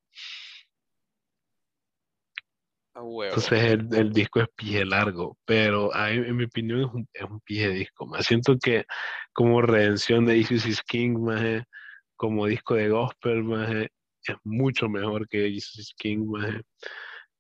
Entonces 3.29 3.63
el, 3.65 3.89
el 3.95 4.13
disco 4.13 4.41
es 4.41 4.49
pije 4.57 4.85
largo, 4.85 5.39
pero 5.45 5.91
mí, 5.93 6.17
en 6.17 6.37
mi 6.37 6.45
opinión 6.45 6.81
es 6.81 6.87
un, 6.87 7.09
es 7.13 7.25
un 7.25 7.41
pije 7.41 7.69
disco, 7.71 8.07
mae. 8.07 8.23
Siento 8.23 8.57
que 8.59 8.85
como 9.33 9.63
redención 9.63 10.27
de 10.27 10.37
Jesus 10.37 10.67
is 10.67 10.83
King, 10.83 11.19
mae, 11.19 11.65
como 12.17 12.47
disco 12.47 12.75
de 12.75 12.89
gospel, 12.89 13.45
mae, 13.45 13.89
es 14.25 14.37
mucho 14.45 14.89
mejor 14.89 15.29
que 15.29 15.51
Jesus 15.51 15.79
is 15.79 15.95
King, 15.97 16.27
mae, 16.27 16.63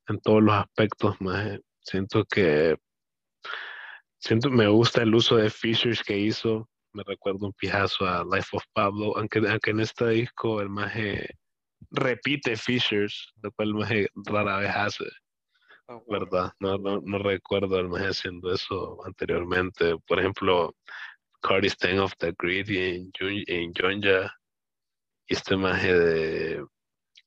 en 0.08 0.20
todos 0.20 0.42
los 0.42 0.54
aspectos, 0.54 1.16
mae. 1.20 1.60
Siento 1.80 2.24
que 2.24 2.76
Siento, 4.20 4.50
me 4.50 4.66
gusta 4.66 5.02
el 5.02 5.14
uso 5.14 5.36
de 5.36 5.48
features 5.48 6.02
que 6.02 6.18
hizo. 6.18 6.68
Me 6.92 7.04
recuerdo 7.06 7.46
un 7.46 7.52
pijazo 7.52 8.04
a 8.04 8.24
Life 8.24 8.48
of 8.52 8.64
Pablo, 8.72 9.16
aunque, 9.16 9.38
aunque 9.38 9.70
en 9.70 9.80
este 9.80 10.08
disco 10.08 10.60
el 10.60 10.68
maje 10.68 11.28
repite 11.90 12.56
features, 12.56 13.32
lo 13.42 13.52
cual 13.52 13.68
el 13.68 13.74
maje 13.74 14.08
rara 14.26 14.58
vez 14.58 14.70
hace, 14.74 15.04
A 15.88 15.96
huevo. 15.96 16.04
¿verdad? 16.08 16.52
No, 16.60 16.76
no, 16.78 17.00
no 17.00 17.18
recuerdo 17.18 17.78
el 17.78 17.88
maje 17.88 18.06
haciendo 18.08 18.52
eso 18.52 19.04
anteriormente. 19.04 19.96
Por 20.06 20.18
ejemplo, 20.20 20.76
Cardi 21.40 21.68
Staying 21.70 22.00
of 22.00 22.12
the 22.18 22.34
Grid 22.38 22.68
y 22.68 22.78
en, 22.78 23.12
en 23.46 23.72
Jonja, 23.74 24.34
y 25.26 25.34
este 25.34 25.56
maje 25.56 25.92
de, 25.92 26.64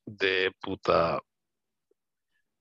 de 0.05 0.51
puta. 0.61 1.19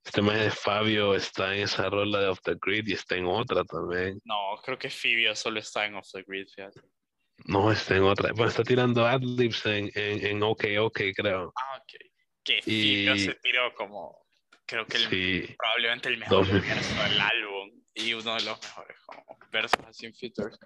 Este 0.02 0.22
maje 0.22 0.44
de 0.44 0.50
Fabio 0.50 1.14
está 1.14 1.54
en 1.54 1.62
esa 1.64 1.88
rola 1.90 2.20
de 2.20 2.28
Off 2.28 2.40
the 2.42 2.56
Grid 2.60 2.88
y 2.88 2.94
está 2.94 3.16
en 3.16 3.26
otra 3.26 3.62
también. 3.64 4.18
No, 4.24 4.58
creo 4.64 4.78
que 4.78 4.88
Fibio 4.88 5.36
solo 5.36 5.60
está 5.60 5.84
en 5.84 5.94
Off 5.96 6.10
the 6.12 6.22
Grid, 6.26 6.48
fíjate. 6.48 6.80
No, 7.44 7.70
está 7.70 7.96
en 7.96 8.04
otra. 8.04 8.32
Bueno, 8.32 8.48
está 8.48 8.62
tirando 8.64 9.06
adlibs 9.06 9.64
en, 9.66 9.90
en, 9.94 10.26
en 10.26 10.42
OK 10.42 10.64
OK, 10.80 11.00
creo. 11.14 11.52
Ah, 11.54 11.78
ok. 11.78 12.00
Que 12.42 12.62
Fibio 12.62 13.14
Y- 13.14 13.18
se 13.20 13.34
tiró 13.34 13.74
como, 13.74 14.19
creo 14.70 14.86
que 14.86 14.96
el, 14.98 15.02
Sí, 15.10 15.54
probablemente 15.58 16.08
el 16.08 16.18
mejor 16.18 16.46
Dos- 16.46 16.50
verso 16.62 17.02
del 17.02 17.20
álbum 17.20 17.70
y 17.94 18.14
uno 18.14 18.34
de 18.36 18.42
los 18.44 18.62
mejores 18.62 18.96
como 19.06 19.24
versos 19.50 19.80
sin 19.96 20.14
features. 20.14 20.58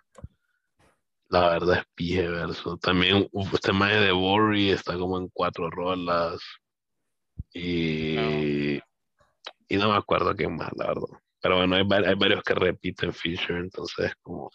la 1.31 1.49
verdad 1.49 1.79
es 1.79 1.85
pije 1.95 2.29
verso. 2.29 2.77
También 2.77 3.29
este 3.53 3.73
maje 3.73 3.97
de 3.97 4.13
Worry 4.13 4.71
está 4.71 4.97
como 4.99 5.19
en 5.19 5.29
cuatro 5.33 5.71
rolas. 5.71 6.39
Y, 7.53 8.77
y 9.69 9.77
no 9.77 9.91
me 9.91 9.97
acuerdo 9.97 10.35
quién 10.37 10.55
más, 10.57 10.71
la 10.77 10.89
verdad. 10.89 11.19
Pero 11.41 11.57
bueno, 11.57 11.77
hay, 11.77 11.83
va- 11.85 12.07
hay 12.09 12.15
varios 12.15 12.43
que 12.43 12.55
repiten 12.55 13.13
feature, 13.13 13.59
entonces 13.59 14.13
como... 14.23 14.45
O 14.47 14.51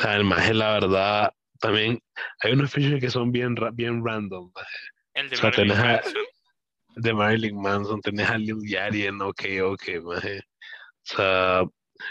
sea, 0.00 0.16
el 0.16 0.24
maje, 0.24 0.54
la 0.54 0.72
verdad, 0.72 1.32
también 1.60 2.00
hay 2.40 2.52
unos 2.52 2.70
features 2.72 3.00
que 3.00 3.10
son 3.10 3.30
bien, 3.30 3.54
bien 3.74 4.02
random. 4.04 4.50
maje. 4.54 4.76
El 5.14 5.28
de 5.28 5.36
O 5.36 5.38
sea, 5.38 5.50
tenés 5.50 5.78
a-. 5.78 6.00
de 6.96 7.14
Marilyn 7.14 7.60
Manson, 7.60 8.00
tenés 8.00 8.28
a 8.28 8.38
Lil 8.38 8.58
Yachty 8.66 9.06
en 9.06 9.20
OK 9.22 9.42
OK, 9.64 10.02
maje. 10.02 10.38
O 10.38 11.04
sea, 11.04 11.64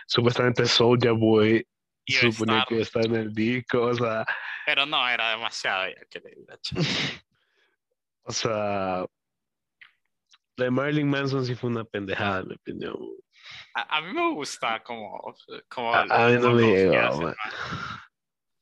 supuestamente 0.08 0.66
Soulja 0.66 1.12
Boy 1.12 1.66
suponía 2.08 2.60
estar, 2.60 2.68
que 2.68 2.82
estar 2.82 3.06
en 3.06 3.16
el 3.16 3.34
disco, 3.34 3.82
o 3.82 3.94
sea, 3.94 4.26
pero 4.66 4.86
no, 4.86 5.08
era 5.10 5.32
demasiado 5.32 5.88
ya 5.90 6.06
que 6.10 6.20
le 6.20 6.38
o 8.24 8.32
sea, 8.32 9.06
la 10.58 10.66
de 10.66 10.72
Marilyn 10.72 11.10
Manson 11.10 11.46
sí 11.46 11.56
fue 11.56 11.70
una 11.70 11.84
pendejada, 11.84 12.42
en 12.42 12.48
mi 12.48 12.56
opinión. 12.56 12.96
A, 13.74 13.98
a 13.98 14.02
mí 14.02 14.14
me 14.14 14.34
gusta 14.34 14.82
como, 14.84 15.36
como 15.68 15.94
A, 15.94 16.02
a 16.02 16.30
mí 16.30 16.38
no 16.38 16.54
me 16.54 16.64
llegó, 16.64 17.22
man. 17.22 17.36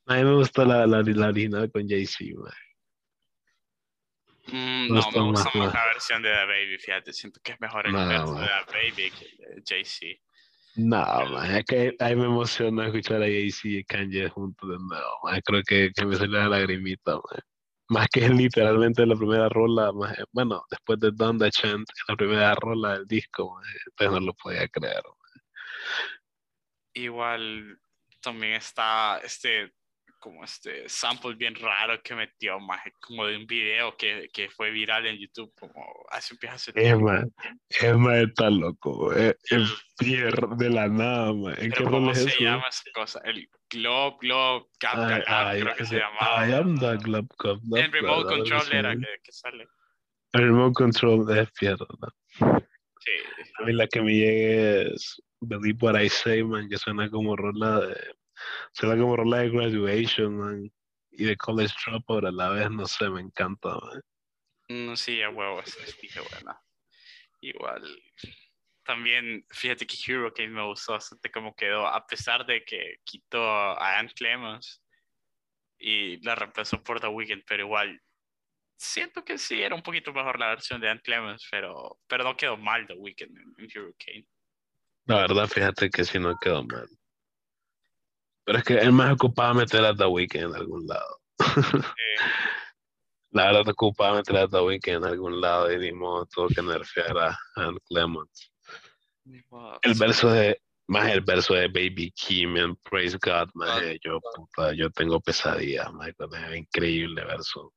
A 0.07 0.15
mí 0.15 0.23
me 0.23 0.35
gustó 0.35 0.65
la, 0.65 0.87
la, 0.87 1.01
la 1.03 1.27
original 1.27 1.71
con 1.71 1.87
Jay-Z, 1.87 2.39
man. 2.39 2.53
Mm, 4.51 4.93
no, 4.93 5.11
me 5.11 5.31
gusta 5.31 5.51
más, 5.57 5.73
la 5.73 5.85
versión 5.85 6.21
de 6.21 6.29
The 6.29 6.45
Baby, 6.45 6.77
fíjate, 6.77 7.13
siento 7.13 7.39
que 7.43 7.53
es 7.53 7.61
mejor 7.61 7.87
el 7.87 7.93
verso 7.93 8.33
de 8.33 8.47
The 8.47 8.73
Baby 8.73 9.11
que 9.11 9.61
Jay-Z. 9.65 10.21
No, 10.75 11.05
man, 11.31 11.55
es 11.55 11.65
que 11.65 11.95
ahí 11.99 12.15
me 12.15 12.25
emociona 12.25 12.85
escuchar 12.85 13.17
a 13.17 13.25
Jay-Z 13.25 13.67
y 13.67 13.83
Kanye 13.83 14.29
juntos 14.29 14.69
de 14.69 14.77
nuevo, 14.77 15.19
man. 15.23 15.41
Creo 15.43 15.61
que, 15.63 15.91
que 15.93 16.05
me 16.05 16.15
salió 16.15 16.39
la 16.39 16.49
lagrimita, 16.49 17.13
man. 17.13 17.43
Más 17.89 18.07
que 18.07 18.25
es 18.25 18.29
literalmente 18.49 19.05
la 19.05 19.15
primera 19.15 19.49
rola, 19.49 19.91
man. 19.91 20.15
Bueno, 20.31 20.63
después 20.69 20.99
de 20.99 21.11
Donda 21.11 21.49
Chant, 21.49 21.89
es 21.89 22.03
la 22.07 22.15
primera 22.15 22.55
rola 22.55 22.93
del 22.93 23.07
disco, 23.07 23.55
man. 23.55 23.63
Entonces 23.87 24.19
no 24.19 24.27
lo 24.27 24.33
podía 24.33 24.67
creer. 24.67 25.03
Igual 26.93 27.79
también 28.21 28.53
está 28.53 29.19
este 29.23 29.73
como 30.19 30.43
este 30.43 30.87
sample 30.87 31.35
bien 31.35 31.55
raro 31.55 32.01
que 32.03 32.13
metió 32.15 32.59
más 32.59 32.81
como 32.99 33.25
de 33.25 33.37
un 33.37 33.47
video 33.47 33.95
que, 33.97 34.29
que 34.33 34.49
fue 34.49 34.69
viral 34.71 35.05
en 35.07 35.17
YouTube 35.17 35.51
como 35.59 35.83
hace 36.11 36.33
un 36.33 36.49
hace 36.49 36.71
Es 36.75 36.99
más, 36.99 37.25
es 37.69 37.97
más, 37.97 38.17
está 38.17 38.49
loco, 38.49 39.13
es, 39.13 39.35
es 39.49 39.69
pier 39.97 40.35
de 40.57 40.69
la 40.69 40.87
nada, 40.87 41.33
man. 41.33 41.55
¿En 41.57 41.71
qué 41.71 41.83
¿cómo 41.83 42.13
se 42.13 42.29
eso? 42.29 42.39
llama 42.39 42.67
esa 42.69 42.83
cosa? 42.93 43.21
El 43.23 43.49
Gap, 43.71 44.17
Ay, 44.21 45.19
Gap, 45.19 45.23
ay, 45.27 45.61
creo 45.61 45.75
que 45.75 45.85
se 45.85 45.95
I 45.95 45.99
llamaba. 45.99 46.43
am 46.57 46.79
the 46.79 47.27
Cup. 47.37 47.59
no 47.63 47.77
En 47.77 47.91
Remote 47.91 48.35
Control 48.35 48.71
era 48.71 48.95
que 48.95 49.31
sale. 49.31 49.67
El 50.33 50.41
Remote 50.41 50.73
Control 50.73 51.37
es 51.37 51.51
pierda. 51.51 51.85
Sí. 52.99 53.11
A 53.59 53.63
mí 53.65 53.73
la 53.73 53.87
que 53.87 54.01
me 54.01 54.11
llegue 54.13 54.93
es 54.93 55.21
Believe 55.41 55.77
What 55.81 55.99
I 56.01 56.09
Say, 56.09 56.43
man, 56.43 56.67
que 56.69 56.77
suena 56.77 57.09
como 57.09 57.35
rola 57.35 57.79
de, 57.79 57.95
suena 58.71 59.01
como 59.01 59.15
rola 59.15 59.39
de 59.39 59.49
graduation, 59.49 60.37
man, 60.37 60.71
y 61.11 61.25
de 61.25 61.37
college 61.37 61.73
dropout 61.85 62.25
a 62.25 62.31
la 62.31 62.49
vez, 62.49 62.69
no 62.71 62.85
sé, 62.85 63.09
me 63.09 63.21
encanta, 63.21 63.69
man. 63.69 64.01
No, 64.69 64.95
sí, 64.95 65.21
a 65.21 65.29
huevo, 65.29 65.61
es, 65.61 65.97
dije 66.01 66.19
buena. 66.19 66.61
Igual. 67.41 67.83
También, 68.83 69.45
fíjate 69.49 69.85
que 69.85 69.97
Hurricane 69.97 70.49
me 70.49 70.65
gustó 70.65 70.93
bastante 70.93 71.31
cómo 71.31 71.55
quedó, 71.55 71.87
a 71.87 72.05
pesar 72.05 72.45
de 72.45 72.63
que 72.63 72.97
quitó 73.03 73.43
a 73.43 73.99
Ann 73.99 74.09
Clemens 74.09 74.81
y 75.77 76.23
la 76.23 76.35
reemplazó 76.35 76.83
por 76.83 76.99
The 76.99 77.07
Weeknd, 77.07 77.43
pero 77.47 77.63
igual 77.63 78.01
siento 78.77 79.23
que 79.23 79.37
sí 79.37 79.61
era 79.61 79.75
un 79.75 79.83
poquito 79.83 80.13
mejor 80.13 80.39
la 80.39 80.49
versión 80.49 80.79
de 80.81 80.89
Ann 80.89 81.01
Clemens, 81.03 81.47
pero, 81.51 81.99
pero 82.07 82.23
no 82.23 82.37
quedó 82.37 82.57
mal 82.57 82.87
The 82.87 82.93
Weeknd 82.93 83.37
en, 83.37 83.53
en 83.57 83.65
Hurricane. 83.65 84.27
La 85.05 85.21
verdad, 85.21 85.47
fíjate 85.47 85.89
que 85.89 86.05
sí 86.05 86.19
no 86.19 86.37
quedó 86.39 86.63
mal. 86.63 86.87
Pero 88.49 88.57
es 88.57 88.65
que 88.65 88.73
él 88.79 88.91
más 88.91 89.13
ocupaba 89.13 89.53
meter 89.53 89.85
a 89.85 89.95
The 89.95 90.07
Weeknd 90.07 90.45
en 90.45 90.55
algún 90.55 90.87
lado. 90.87 91.19
Eh, 91.39 92.15
La 93.29 93.45
verdad, 93.45 93.69
ocupaba 93.69 94.15
meter 94.15 94.37
a 94.37 94.47
The 94.47 94.59
Weeknd 94.59 94.95
en 94.95 95.03
algún 95.05 95.39
lado 95.39 95.71
y 95.71 95.77
ni 95.77 95.91
modo, 95.91 96.25
tuvo 96.25 96.47
que 96.47 96.63
nerfear 96.63 97.15
a 97.15 97.37
Ann 97.57 97.77
Clemens. 97.87 98.51
ni 99.25 99.39
modo. 99.51 99.77
El 99.83 99.93
verso 99.93 100.31
de, 100.31 100.59
más 100.87 101.11
el 101.11 101.21
verso 101.21 101.53
de 101.53 101.67
Baby 101.67 102.11
Kim 102.13 102.57
en 102.57 102.75
Praise 102.77 103.19
God, 103.21 103.49
más 103.53 103.83
yo, 104.03 104.19
puta, 104.19 104.73
yo 104.73 104.89
tengo 104.89 105.21
pesadillas, 105.21 105.87
con 106.17 106.33
ese 106.33 106.57
increíble 106.57 107.23
verso. 107.25 107.71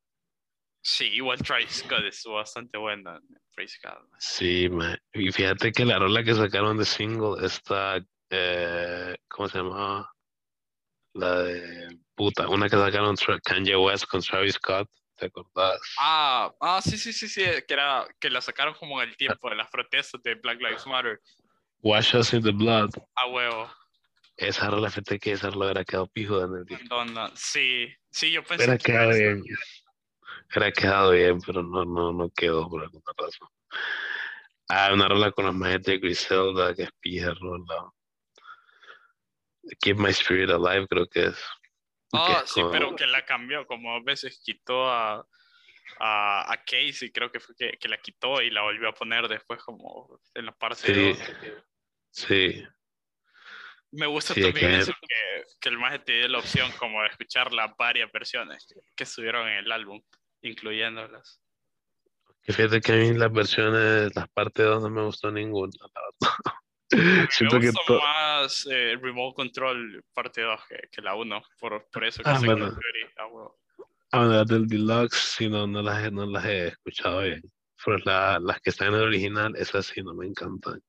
Sí, 0.81 1.05
igual 1.09 1.37
Travis 1.43 1.85
Scott 1.85 2.05
estuvo 2.05 2.37
bastante 2.37 2.79
buena 2.79 3.17
en 3.17 3.39
Praise 3.55 3.79
God. 3.85 4.09
Sí, 4.19 4.71
ma. 4.71 4.97
Y 5.13 5.31
fíjate 5.33 5.71
que 5.71 5.85
la 5.85 5.99
rola 5.99 6.25
que 6.25 6.35
sacaron 6.35 6.79
de 6.79 6.87
single 6.87 7.45
está, 7.45 8.03
eh, 8.31 9.17
¿cómo 9.29 9.51
se 9.51 9.59
llamaba? 9.59 10.11
La 11.15 11.43
de 11.43 11.99
puta, 12.15 12.49
una 12.49 12.69
que 12.69 12.77
sacaron 12.77 13.17
Kanye 13.45 13.77
West 13.77 14.07
con 14.07 14.23
Travis 14.23 14.55
Scott, 14.55 14.89
¿te 15.17 15.27
acordás? 15.27 15.81
Ah, 16.01 16.51
ah, 16.61 16.81
sí, 16.83 16.97
sí, 16.97 17.13
sí, 17.13 17.29
sí, 17.29 17.43
que 17.43 17.75
era 17.75 18.07
que 18.19 18.31
la 18.31 18.41
sacaron 18.41 18.75
como 18.75 19.03
en 19.03 19.11
el 19.11 19.17
tiempo 19.17 19.51
de 19.51 19.57
las 19.57 19.69
protestas 19.71 20.23
de 20.23 20.35
Black 20.37 20.61
Lives 20.61 20.87
Matter. 20.87 21.21
Wash 21.83 22.15
Us 22.15 22.33
in 22.33 22.43
the 22.43 22.53
Blood. 22.53 22.91
A 23.17 23.27
huevo. 23.27 23.71
Esa 24.37 24.71
rola, 24.71 24.89
fíjate 24.89 25.19
que 25.19 25.33
esa 25.33 25.51
rola 25.51 25.67
hubiera 25.67 25.85
quedado 25.85 26.07
pijo 26.07 26.41
en 26.41 26.57
el 26.57 26.65
disco. 26.65 27.07
Sí, 27.35 27.93
sí, 28.11 28.33
yo 28.33 28.43
pensé 28.43 28.65
Hubiera 28.65 28.79
que 28.79 28.85
quedado 28.85 29.11
bien. 29.11 29.45
Hubiera 30.51 30.73
quedado 30.73 31.11
bien, 31.11 31.39
pero 31.45 31.63
no, 31.63 31.85
no, 31.85 32.13
no 32.13 32.31
quedó 32.31 32.69
por 32.69 32.83
alguna 32.83 33.13
razón. 33.17 33.49
Ah, 34.69 34.91
una 34.93 35.09
rola 35.09 35.31
con 35.33 35.45
la 35.45 35.53
magia 35.53 35.79
de 35.79 35.99
Griselda, 35.99 36.75
que 36.75 36.85
es 36.85 36.91
pija 37.01 37.35
rola. 37.35 37.93
Keep 39.81 39.99
My 39.99 40.11
Spirit 40.11 40.51
Alive, 40.51 40.87
creo 40.89 41.07
que 41.07 41.27
es. 41.27 41.45
Ah, 42.13 42.43
es 42.45 42.51
sí, 42.51 42.63
pero 42.71 42.95
que 42.95 43.07
la 43.07 43.25
cambió, 43.25 43.67
como 43.67 43.95
a 43.95 44.01
veces 44.03 44.41
quitó 44.45 44.89
a, 44.91 45.27
a, 45.99 46.53
a 46.53 46.57
Casey, 46.65 47.11
creo 47.11 47.31
que 47.31 47.41
fue 47.41 47.55
que, 47.57 47.79
que 47.79 47.89
la 47.89 47.97
quitó 47.99 48.43
y 48.43 48.51
la 48.51 48.63
volvió 48.63 48.89
a 48.89 48.95
poner 48.95 49.29
después 49.29 49.63
como 49.63 50.21
en 50.35 50.47
la 50.47 50.53
parte 50.53 50.93
Sí, 50.93 50.93
dos. 50.93 51.19
sí, 52.11 52.63
Me 53.93 54.07
gusta 54.07 54.35
Sí, 54.35 54.43
también 54.43 54.71
que- 54.73 54.77
eso 54.79 54.93
que, 55.01 55.45
que 55.61 55.69
el 55.69 55.79
maje 55.79 55.99
te 56.01 56.13
dio 56.13 56.29
la 56.29 56.39
opción 56.39 56.71
como 56.79 57.03
de 57.03 57.09
escuchar 57.09 57.53
las 57.53 57.75
varias 57.77 58.11
versiones 58.13 58.67
que, 58.67 58.81
que 58.97 59.05
estuvieron 59.05 59.47
en 59.49 59.59
el 59.59 59.73
álbum, 59.73 60.03
incluyéndolas. 60.43 61.41
que 62.43 62.53
fíjate 62.53 62.81
que 62.81 62.93
a 62.93 62.97
mí 62.97 63.13
las 63.15 63.33
versiones, 63.33 64.15
las 64.17 64.29
partes 64.31 64.67
2 64.67 64.83
no 64.83 64.91
me 64.91 65.03
gustó 65.03 65.31
ninguna, 65.31 65.73
la 65.81 66.01
verdad. 66.03 66.55
Siento 67.31 67.57
me 67.57 67.63
que 67.63 67.71
gusta 67.71 67.95
más 67.95 68.67
eh, 68.71 68.97
Remote 69.01 69.35
Control 69.35 70.05
parte 70.13 70.43
2 70.43 70.61
que, 70.69 70.77
que 70.91 71.03
la 71.03 71.15
1, 71.15 71.43
por, 71.59 71.89
por 71.91 72.05
eso 72.05 72.23
que 72.23 72.31
Ah, 72.31 72.39
bueno. 72.45 72.67
Fury, 72.71 73.05
ah. 73.19 73.23
Ah, 74.15 74.19
bueno, 74.19 74.33
las 74.35 74.47
del 74.47 74.67
Deluxe, 74.67 75.17
sí, 75.17 75.49
no, 75.49 75.67
no 75.67 75.81
las, 75.83 76.05
he- 76.05 76.11
no 76.11 76.27
las 76.27 76.45
he 76.45 76.67
escuchado 76.69 77.23
bien. 77.23 77.43
Pero 77.85 77.99
la- 78.05 78.39
las 78.41 78.61
que 78.61 78.71
están 78.71 78.89
en 78.89 78.95
el 78.95 79.03
original, 79.03 79.55
esas 79.57 79.87
sí 79.87 80.03
no 80.03 80.13
me 80.15 80.27
encantan. 80.27 80.81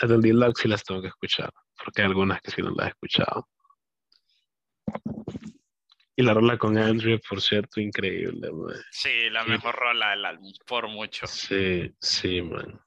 Las 0.00 0.10
del 0.10 0.20
Deluxe 0.22 0.62
sí 0.62 0.68
las 0.68 0.82
tengo 0.84 1.00
que 1.00 1.08
escuchar, 1.08 1.50
porque 1.82 2.02
hay 2.02 2.08
algunas 2.08 2.40
que 2.42 2.50
sí 2.50 2.60
no 2.62 2.70
las 2.76 2.86
he 2.86 2.90
escuchado. 2.90 3.48
Y 6.18 6.22
la 6.22 6.32
rola 6.34 6.56
con 6.58 6.76
Andrew, 6.78 7.20
por 7.28 7.40
cierto, 7.42 7.80
increíble, 7.80 8.50
man. 8.50 8.74
Sí, 8.90 9.28
la 9.30 9.44
Sí. 9.44 9.50
mejor 9.50 9.74
rola 9.76 10.10
del 10.10 10.24
álbum, 10.24 10.52
por 10.66 10.88
mucho. 10.88 11.26
Sí, 11.26 11.94
sí, 12.00 12.40
man. 12.42 12.80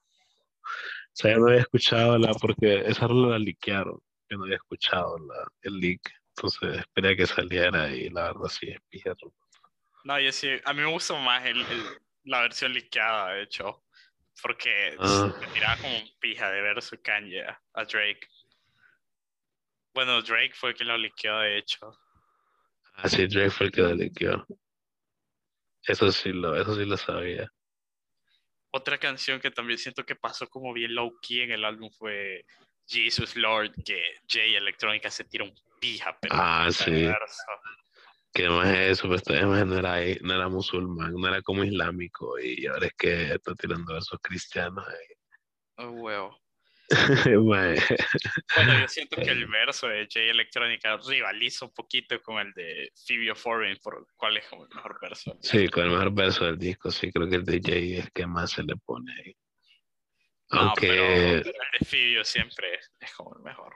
O 1.20 1.22
sea, 1.22 1.32
yo 1.34 1.40
no 1.40 1.48
había 1.48 1.60
escuchado 1.60 2.16
la, 2.16 2.32
porque 2.32 2.80
esa 2.86 3.06
rola 3.06 3.32
la 3.32 3.38
liquearon. 3.38 4.00
Yo 4.30 4.38
no 4.38 4.44
había 4.44 4.56
escuchado 4.56 5.18
la, 5.18 5.46
el 5.60 5.78
leak. 5.78 6.00
Entonces 6.34 6.78
esperé 6.78 7.10
a 7.10 7.16
que 7.16 7.26
saliera 7.26 7.90
y 7.94 8.08
la 8.08 8.22
verdad 8.32 8.48
sí 8.48 8.70
es 8.70 8.80
pija. 8.88 9.12
No, 10.04 10.18
yo 10.18 10.32
sí, 10.32 10.48
a 10.64 10.72
mí 10.72 10.80
me 10.80 10.90
gusta 10.90 11.12
más 11.20 11.44
el, 11.44 11.60
el- 11.60 11.98
la 12.24 12.40
versión 12.40 12.72
liqueada, 12.72 13.34
de 13.34 13.42
hecho, 13.42 13.84
porque 14.42 14.96
Ah. 14.98 15.30
me 15.38 15.46
tiraba 15.48 15.76
como 15.82 15.94
un 15.94 16.08
pija 16.20 16.50
de 16.50 16.62
ver 16.62 16.80
su 16.80 16.98
Kanye 17.02 17.42
a, 17.44 17.84
Drake. 17.84 18.26
Bueno, 19.92 20.22
Drake 20.22 20.54
fue 20.54 20.70
el 20.70 20.76
que 20.76 20.84
lo 20.84 20.96
liqueó, 20.96 21.38
de 21.40 21.58
hecho. 21.58 21.92
Ah, 22.94 23.10
sí, 23.10 23.26
Drake 23.26 23.50
fue 23.50 23.66
el 23.66 23.72
que 23.72 23.82
la 23.82 23.92
liqueó. 23.92 24.46
Eso 25.82 26.10
sí 26.12 26.32
lo, 26.32 26.56
eso 26.58 26.74
sí 26.76 26.86
lo 26.86 26.96
sabía. 26.96 27.52
Otra 28.72 28.98
canción 28.98 29.40
que 29.40 29.50
también 29.50 29.78
siento 29.78 30.04
que 30.04 30.14
pasó 30.14 30.48
como 30.48 30.72
bien 30.72 30.94
low 30.94 31.18
key 31.20 31.40
en 31.40 31.50
el 31.50 31.64
álbum 31.64 31.90
fue 31.90 32.44
Jesus 32.86 33.36
Lord, 33.36 33.72
que 33.84 34.02
Jay 34.28 34.54
Electrónica 34.54 35.10
se 35.10 35.24
tira 35.24 35.44
un 35.44 35.54
pija, 35.80 36.16
pero 36.20 36.34
Ah, 36.36 36.68
sí. 36.70 37.08
Que 38.32 38.48
más 38.48 38.68
eso, 38.68 39.08
pues 39.08 39.22
además 39.26 39.66
no 39.66 39.78
era, 39.78 39.96
no 40.20 40.34
era 40.34 40.48
musulmán, 40.48 41.12
no 41.14 41.26
era 41.26 41.42
como 41.42 41.64
islámico 41.64 42.38
y 42.38 42.64
ahora 42.66 42.86
es 42.86 42.94
que 42.94 43.32
está 43.34 43.54
tirando 43.54 43.96
esos 43.98 44.20
cristianos 44.22 44.86
ahí. 44.86 45.84
Oh, 45.84 45.90
huevo. 45.90 46.38
Bueno, 47.40 48.80
yo 48.80 48.88
siento 48.88 49.16
que 49.16 49.30
el 49.30 49.46
verso 49.46 49.86
de 49.86 50.08
Jay 50.10 50.28
Electrónica 50.28 50.96
rivaliza 50.96 51.66
un 51.66 51.72
poquito 51.72 52.20
con 52.20 52.38
el 52.38 52.52
de 52.52 52.90
Phoebe 53.06 53.34
Foreign 53.34 53.78
por 53.82 54.06
cuál 54.16 54.38
es 54.38 54.46
como 54.48 54.64
el 54.64 54.70
mejor 54.74 54.98
verso. 55.00 55.38
Sí, 55.40 55.68
con 55.68 55.84
el 55.84 55.90
mejor 55.90 56.12
verso 56.12 56.44
del 56.46 56.58
disco, 56.58 56.90
sí, 56.90 57.12
creo 57.12 57.28
que 57.28 57.36
el 57.36 57.44
DJ 57.44 57.98
es 57.98 58.10
que 58.10 58.26
más 58.26 58.50
se 58.50 58.64
le 58.64 58.74
pone 58.76 59.12
ahí. 59.12 59.36
No, 60.50 60.72
pero 60.80 61.04
Aunque, 61.04 61.34
el 61.36 61.42
de 61.44 61.86
Phoebe 61.86 62.24
siempre 62.24 62.74
es, 62.74 62.90
es 62.98 63.14
como 63.14 63.36
el 63.36 63.42
mejor. 63.42 63.72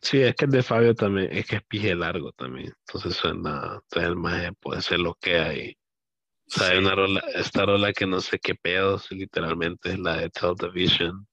sí, 0.00 0.22
es 0.22 0.34
que 0.34 0.46
el 0.46 0.50
de 0.50 0.62
Fabio 0.62 0.94
también, 0.94 1.28
es 1.30 1.46
que 1.46 1.56
es 1.56 1.62
pije 1.64 1.94
largo 1.94 2.32
también, 2.32 2.72
entonces 2.86 3.16
suena, 3.16 3.80
entonces 3.82 4.08
el 4.08 4.16
maje 4.16 4.52
puede 4.54 4.80
ser 4.80 5.00
lo 5.00 5.14
que 5.14 5.38
hay. 5.38 5.76
O 6.46 6.52
sea, 6.52 6.68
hay 6.68 6.78
una 6.78 6.94
rola, 6.94 7.20
esta 7.34 7.66
rola 7.66 7.92
que 7.92 8.06
no 8.06 8.20
sé 8.20 8.38
qué 8.38 8.54
pedos, 8.54 9.10
literalmente 9.10 9.90
es 9.90 9.98
la 9.98 10.16
de 10.16 10.30
Tell 10.30 10.54
the 10.58 10.70
Vision. 10.70 11.26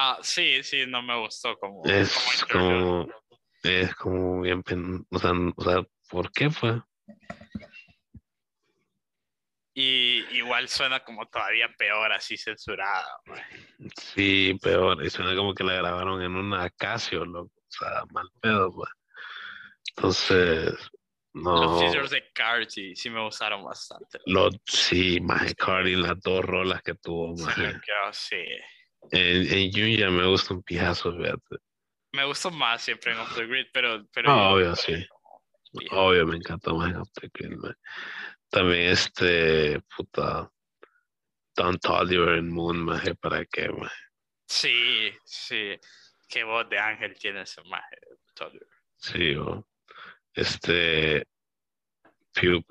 Ah, 0.00 0.16
sí, 0.22 0.62
sí, 0.62 0.86
no 0.86 1.02
me 1.02 1.18
gustó 1.18 1.58
como, 1.58 1.84
Es 1.84 2.44
como 2.52 3.08
es 3.64 3.92
como 3.96 4.42
bien, 4.42 4.62
o 5.10 5.18
sea, 5.18 5.32
o 5.56 5.64
sea, 5.64 5.82
¿por 6.08 6.30
qué 6.30 6.50
fue? 6.50 6.80
Y 9.74 10.24
igual 10.36 10.68
suena 10.68 11.02
como 11.02 11.26
todavía 11.26 11.68
peor, 11.76 12.12
así 12.12 12.36
censurada. 12.36 13.08
mae. 13.26 13.42
Sí, 13.96 14.56
peor, 14.62 15.04
y 15.04 15.10
suena 15.10 15.34
como 15.34 15.52
que 15.52 15.64
la 15.64 15.74
grabaron 15.74 16.22
en 16.22 16.36
una 16.36 16.70
Casio, 16.70 17.24
loco, 17.24 17.50
o 17.56 17.68
sea, 17.68 18.04
mal 18.12 18.28
pedo, 18.40 18.72
pues. 18.72 18.90
Entonces, 19.96 20.74
no, 21.32 21.60
Los 21.60 21.80
features 21.80 22.10
de 22.10 22.32
Card 22.32 22.68
sí, 22.68 22.94
sí 22.94 23.10
me 23.10 23.24
gustaron 23.24 23.64
bastante. 23.64 24.20
lo, 24.26 24.48
sí, 24.64 25.20
más 25.20 25.52
Cardi, 25.56 25.96
las 25.96 26.20
dos 26.20 26.44
rolas 26.44 26.82
que 26.82 26.94
tuvo, 26.94 27.34
me 27.34 27.52
quedó 27.52 28.04
así. 28.06 28.44
En, 29.10 29.72
en 29.72 30.16
me 30.16 30.26
gusta 30.26 30.54
un 30.54 30.62
pijazo, 30.62 31.16
fíjate. 31.16 31.56
Me 32.12 32.24
gustó 32.24 32.50
más 32.50 32.82
siempre 32.82 33.12
en 33.12 33.18
Off 33.18 33.34
the 33.34 33.46
Grid, 33.46 33.66
pero... 33.72 34.06
pero 34.12 34.30
No, 34.30 34.50
obvio, 34.50 34.74
sí. 34.76 34.94
Obvio, 35.90 36.26
me 36.26 36.36
encanta 36.36 36.72
más 36.72 36.94
Off 36.96 37.10
the 37.12 37.30
Grid, 37.32 37.56
man. 37.56 37.76
También 38.48 38.90
este, 38.90 39.80
puta, 39.94 40.50
Don 41.54 41.78
Tolliver 41.78 42.38
en 42.38 42.50
Moon, 42.50 42.78
maje, 42.78 43.14
¿para 43.14 43.44
qué, 43.44 43.68
maje? 43.68 43.94
Sí, 44.46 45.12
sí. 45.24 45.78
Qué 46.28 46.44
voz 46.44 46.68
de 46.68 46.78
ángel 46.78 47.14
tiene 47.18 47.42
ese 47.42 47.62
maje. 47.64 47.96
Tolliver. 48.34 48.68
Sí, 48.96 49.36
este, 50.34 51.26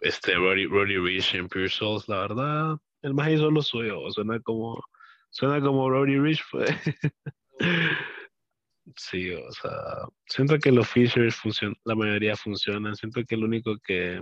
este 0.02 0.36
Roddy, 0.36 0.66
Roddy 0.66 0.98
Rich 0.98 1.36
en 1.36 1.48
Pure 1.48 1.70
Souls, 1.70 2.08
la 2.08 2.20
verdad, 2.22 2.78
el 3.02 3.13
más 3.13 3.30
hizo 3.30 3.52
lo 3.52 3.62
suyo, 3.62 4.10
suena 4.12 4.40
como, 4.40 4.84
suena 5.30 5.62
como 5.62 5.90
Roddy 5.90 6.18
Rich 6.20 6.44
fue. 6.44 6.66
Sí, 8.96 9.32
o 9.34 9.52
sea, 9.52 9.72
siento 10.28 10.58
que 10.60 10.72
los 10.72 10.88
features 10.88 11.36
funcionan, 11.36 11.76
la 11.84 11.94
mayoría 11.94 12.38
funcionan, 12.38 12.96
siento 12.96 13.22
que 13.28 13.36
el 13.36 13.44
único 13.44 13.76
que, 13.86 14.22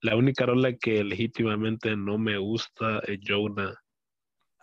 la 0.00 0.16
única 0.16 0.44
rola 0.44 0.72
que 0.72 1.04
legítimamente 1.04 1.96
no 1.96 2.18
me 2.18 2.36
gusta 2.36 2.98
es 3.06 3.20
Jonah. 3.24 3.72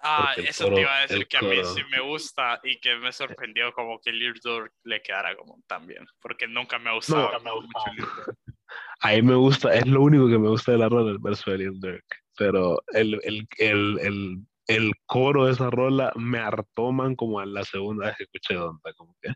Ah, 0.04 0.34
eso 0.38 0.66
coro- 0.66 0.76
te 0.76 0.82
iba 0.82 0.98
a 0.98 1.02
decir 1.02 1.28
que 1.28 1.38
a 1.38 1.42
mí 1.42 1.56
sí 1.64 1.82
me 1.90 2.02
gusta 2.02 2.60
y 2.64 2.80
que 2.80 2.96
me 2.98 3.12
sorprendió 3.14 3.72
como 3.74 4.00
que 4.00 4.12
Lil 4.12 4.34
Durk 4.44 4.74
le 4.84 5.02
quedara 5.02 5.36
como 5.38 5.62
tan 5.68 5.88
bien, 5.88 6.06
porque 6.22 6.46
nunca 6.48 6.78
me 6.78 6.90
ha 6.90 6.94
gustado 6.94 7.32
No. 7.40 7.62
mucho. 7.62 7.80
A 9.02 9.12
mí 9.14 9.22
me 9.24 9.36
gusta, 9.36 9.74
es 9.74 9.88
lo 9.88 10.02
único 10.02 10.28
que 10.28 10.38
me 10.38 10.50
gusta 10.50 10.74
de 10.74 10.80
la 10.80 10.90
rola, 10.90 11.12
el 11.12 11.20
verso 11.20 11.52
de 11.52 11.60
Lil 11.60 11.80
Durk. 11.80 12.04
Pero 12.38 12.82
el, 12.94 13.20
el, 13.24 13.48
el, 13.58 14.00
el, 14.00 14.38
el 14.70 14.94
coro 15.08 15.46
de 15.46 15.54
esa 15.54 15.70
rola 15.72 16.14
me 16.16 16.38
hartó, 16.38 16.92
man, 16.92 17.16
como 17.16 17.40
a 17.40 17.46
la 17.48 17.64
segunda 17.66 18.06
vez 18.08 18.18
que 18.18 18.24
escuché 18.26 18.54
Donda, 18.54 18.94
como 18.96 19.16
que... 19.20 19.30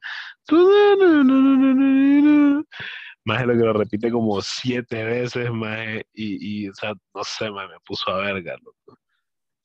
Más 3.25 3.39
de 3.39 3.47
lo 3.47 3.53
que 3.53 3.59
lo 3.65 3.73
repite 3.73 4.11
como 4.11 4.41
siete 4.41 5.03
veces, 5.03 5.49
más 5.51 5.79
y, 6.13 6.65
y, 6.65 6.69
o 6.69 6.73
sea, 6.75 6.93
no 7.15 7.23
sé, 7.23 7.49
man, 7.49 7.67
me 7.69 7.79
puso 7.85 8.11
a 8.11 8.17
verga, 8.17 8.55
loco. 8.61 8.99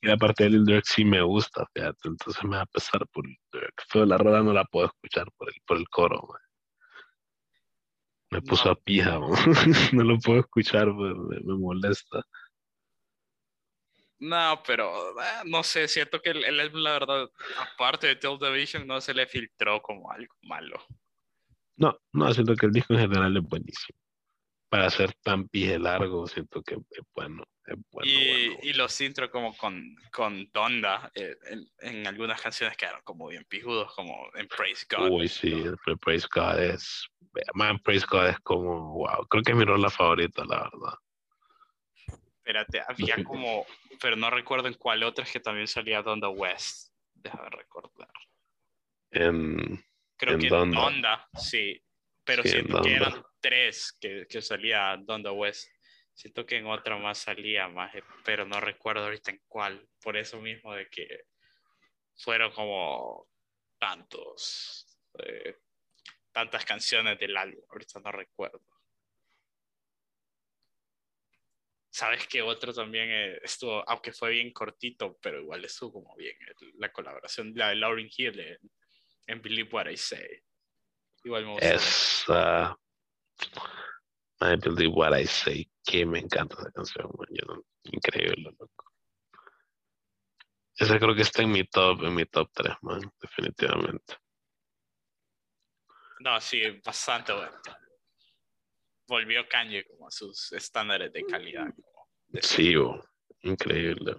Y 0.01 0.07
la 0.07 0.17
parte 0.17 0.45
de 0.45 0.51
Lil 0.51 0.65
Durk 0.65 0.85
sí 0.87 1.05
me 1.05 1.21
gusta, 1.23 1.67
fíjate, 1.75 2.09
entonces 2.09 2.43
me 2.45 2.57
va 2.57 2.63
a 2.63 2.67
pesar 2.67 3.07
por 3.13 3.27
Lil 3.27 3.37
Durk. 3.53 3.75
Pero 3.93 4.07
la 4.07 4.17
rola 4.17 4.43
no 4.43 4.53
la 4.55 4.65
puedo 4.65 4.87
escuchar 4.87 5.27
por 5.37 5.49
el, 5.49 5.57
por 5.67 5.77
el 5.77 5.89
coro, 5.91 6.23
man. 6.29 6.41
Me 8.31 8.41
puso 8.43 8.67
No. 8.67 8.71
a 8.71 8.75
pija, 8.77 9.19
man. 9.19 9.33
no 9.93 10.05
lo 10.05 10.19
puedo 10.19 10.41
escuchar, 10.41 10.95
pues, 10.95 11.15
me, 11.15 11.41
me 11.41 11.59
molesta. 11.59 12.23
No, 14.21 14.63
pero 14.67 15.11
eh, 15.21 15.43
no 15.45 15.63
sé, 15.63 15.87
siento 15.87 16.21
que 16.21 16.31
el, 16.31 16.45
el 16.45 16.59
álbum, 16.59 16.81
la 16.83 16.93
verdad, 16.93 17.31
aparte 17.57 18.09
de 18.09 18.17
Till 18.17 18.39
the 18.41 18.51
Vision, 18.51 18.87
no 18.87 19.01
se 19.01 19.15
le 19.15 19.27
filtró 19.27 19.81
como 19.81 20.11
algo 20.11 20.35
malo. 20.43 20.85
No, 21.77 21.97
no, 22.13 22.35
siento 22.35 22.57
que 22.57 22.67
el 22.67 22.73
disco 22.73 22.95
en 22.95 23.01
general 23.01 23.37
es 23.37 23.43
buenísimo. 23.45 23.99
Para 24.69 24.91
ser 24.91 25.15
tan 25.23 25.49
pije 25.49 25.79
largo, 25.79 26.27
siento 26.27 26.63
que 26.63 26.75
es 26.75 27.01
bueno, 27.15 27.45
es 27.65 27.77
bueno, 27.91 28.11
y, 28.11 28.49
bueno. 28.49 28.61
y 28.65 28.73
los 28.75 29.01
intros 29.01 29.31
como 29.31 29.57
con, 29.57 29.97
con 30.13 30.51
Donda, 30.53 31.11
eh, 31.15 31.37
en, 31.47 31.71
en 31.79 32.07
algunas 32.07 32.43
canciones 32.43 32.77
quedaron 32.77 33.01
como 33.03 33.29
bien 33.29 33.45
pijudos, 33.49 33.95
como 33.95 34.29
en 34.35 34.47
Praise 34.49 34.85
God. 34.91 35.11
Uy, 35.11 35.29
sí, 35.29 35.65
Praise 36.05 36.27
God 36.35 36.59
es, 36.59 37.07
man, 37.55 37.79
Praise 37.79 38.05
God 38.11 38.27
es 38.27 38.41
como, 38.41 38.93
wow, 38.95 39.27
creo 39.29 39.43
que 39.43 39.53
es 39.53 39.57
mi 39.57 39.65
rola 39.65 39.89
favorita, 39.89 40.45
la 40.45 40.65
verdad. 40.65 40.99
Espérate, 42.49 42.81
había 42.89 43.17
como, 43.25 43.67
pero 44.01 44.17
no 44.17 44.31
recuerdo 44.31 44.69
en 44.69 44.75
cuál 44.75 45.03
otra 45.03 45.25
es 45.25 45.33
que 45.33 45.41
también 45.41 45.69
salía 45.69 46.01
Donda 46.01 46.31
West. 46.31 46.95
Déjame 47.13 47.51
recordar. 47.51 48.09
En, 49.11 49.85
Creo 50.17 50.35
En 50.35 50.41
que 50.41 50.49
Donda. 50.49 50.81
Donda, 50.81 51.29
sí. 51.39 51.79
Pero 52.25 52.43
Sí, 52.43 52.51
siento 52.51 52.81
que 52.81 52.95
eran 52.95 53.23
tres 53.41 53.95
que, 54.01 54.27
que 54.27 54.41
salía 54.41 54.97
Donda 54.99 55.31
West. 55.31 55.69
Siento 56.15 56.47
que 56.47 56.57
en 56.57 56.67
otra 56.67 56.97
más 56.97 57.19
salía 57.19 57.69
más, 57.69 57.95
eh, 57.95 58.03
pero 58.25 58.47
no 58.47 58.59
recuerdo 58.61 59.05
ahorita 59.05 59.31
en 59.31 59.43
cuál. 59.47 59.87
Por 60.03 60.17
eso 60.17 60.41
mismo 60.41 60.75
de 60.75 60.89
que 60.89 61.25
fueron 62.17 62.51
como 62.53 63.29
tantos, 63.79 64.87
eh, 65.19 65.55
tantas 66.33 66.65
canciones 66.65 67.19
del 67.19 67.37
álbum, 67.37 67.63
ahorita 67.69 68.01
no 68.01 68.11
recuerdo. 68.11 68.63
Sabes 71.99 72.29
que 72.29 72.41
otro 72.43 72.73
también 72.73 73.09
eh, 73.11 73.41
estuvo, 73.43 73.83
aunque 73.91 74.13
fue 74.13 74.31
bien 74.31 74.53
cortito, 74.53 75.19
pero 75.21 75.41
igual 75.41 75.65
estuvo 75.65 75.95
como 75.95 76.15
bien, 76.15 76.37
la 76.75 76.93
colaboración 76.93 77.53
la 77.57 77.71
de 77.71 77.75
Lauryn 77.75 78.09
Hill 78.17 78.39
en, 78.39 78.59
en 79.27 79.43
Believe 79.43 79.69
What 79.73 79.89
I 79.89 79.97
Say. 79.97 80.45
Igual 81.25 81.47
me. 81.47 81.57
Es 81.57 82.25
uh, 82.29 82.73
I 84.41 84.55
Believe 84.63 84.95
What 84.95 85.19
I 85.19 85.27
Say, 85.27 85.69
que 85.85 86.07
me 86.07 86.21
encanta 86.21 86.55
esa 86.61 86.71
canción, 86.71 87.11
man. 87.19 87.27
Yo 87.31 87.45
no- 87.53 87.65
increíble, 87.83 88.55
loco. 88.61 88.93
Esa 90.77 91.01
creo 91.01 91.17
que 91.17 91.23
está 91.23 91.43
en 91.43 91.51
mi 91.51 91.65
top, 91.65 92.05
en 92.05 92.15
mi 92.15 92.27
top 92.27 92.49
3, 92.55 92.77
man, 92.83 93.13
definitivamente. 93.21 94.15
No, 96.21 96.41
sí, 96.41 96.63
bastante 96.85 97.33
bueno. 97.33 97.61
Volvió 99.09 99.49
Kanye 99.49 99.85
como 99.85 100.07
a 100.07 100.13
sus 100.13 100.53
estándares 100.53 101.13
de 101.13 101.25
calidad. 101.25 101.75
Sí, 102.35 102.77
bo, 102.77 103.03
increíble. 103.43 104.17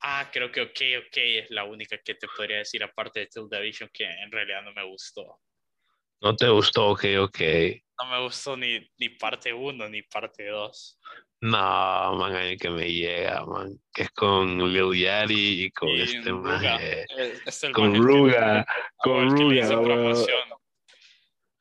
Ah, 0.00 0.28
creo 0.32 0.50
que 0.50 0.62
OK, 0.62 0.80
OK 1.06 1.16
es 1.16 1.50
la 1.50 1.64
única 1.64 1.96
que 1.98 2.14
te 2.14 2.26
podría 2.36 2.58
decir, 2.58 2.82
aparte 2.82 3.20
de 3.20 3.28
the 3.48 3.60
Vision, 3.60 3.88
que 3.92 4.04
en 4.04 4.30
realidad 4.32 4.62
no 4.62 4.72
me 4.72 4.84
gustó. 4.84 5.38
¿No 6.20 6.34
te 6.36 6.48
gustó? 6.48 6.88
Ok, 6.88 7.04
ok. 7.20 7.40
No 8.00 8.10
me 8.10 8.20
gustó 8.22 8.56
ni, 8.56 8.90
ni 8.98 9.10
parte 9.10 9.52
1 9.52 9.88
ni 9.88 10.02
parte 10.02 10.46
2. 10.48 10.98
No, 11.40 12.14
man, 12.16 12.34
ahí 12.36 12.56
que 12.56 12.70
me 12.70 12.92
llega, 12.92 13.44
man. 13.44 13.76
Que 13.92 14.02
es 14.04 14.10
con 14.10 14.72
Lil 14.72 15.00
Yachty 15.00 15.64
y 15.64 15.70
con 15.72 15.88
Y 15.88 16.02
este 16.02 16.32
maje. 16.32 17.02
eh, 17.02 17.40
es 17.44 17.64
el 17.64 17.72
Con 17.72 17.94
Ruga, 17.96 18.64
con 18.98 19.24
el 19.24 19.30
Ruga. 19.30 20.14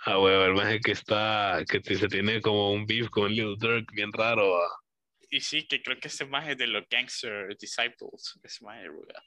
Ah, 0.04 0.20
huevo, 0.20 0.46
el 0.46 0.54
maje 0.54 0.80
que 0.80 0.94
está, 0.94 1.64
que 1.70 1.80
se 1.96 2.08
tiene 2.08 2.42
como 2.42 2.72
un 2.72 2.88
beef 2.88 3.10
con 3.10 3.32
Lil 3.32 3.56
Durk, 3.60 3.92
bien 3.94 4.12
raro. 4.12 4.58
ah. 4.58 4.70
Y 5.30 5.40
sí, 5.42 5.68
que 5.68 5.82
creo 5.82 6.00
que 6.00 6.08
ese 6.08 6.26
maje 6.26 6.56
de 6.56 6.66
los 6.66 6.84
Gangster 6.90 7.56
Disciples, 7.58 8.40
ese 8.44 8.66
maje 8.66 8.82
de 8.82 8.88
Ruga. 8.88 9.24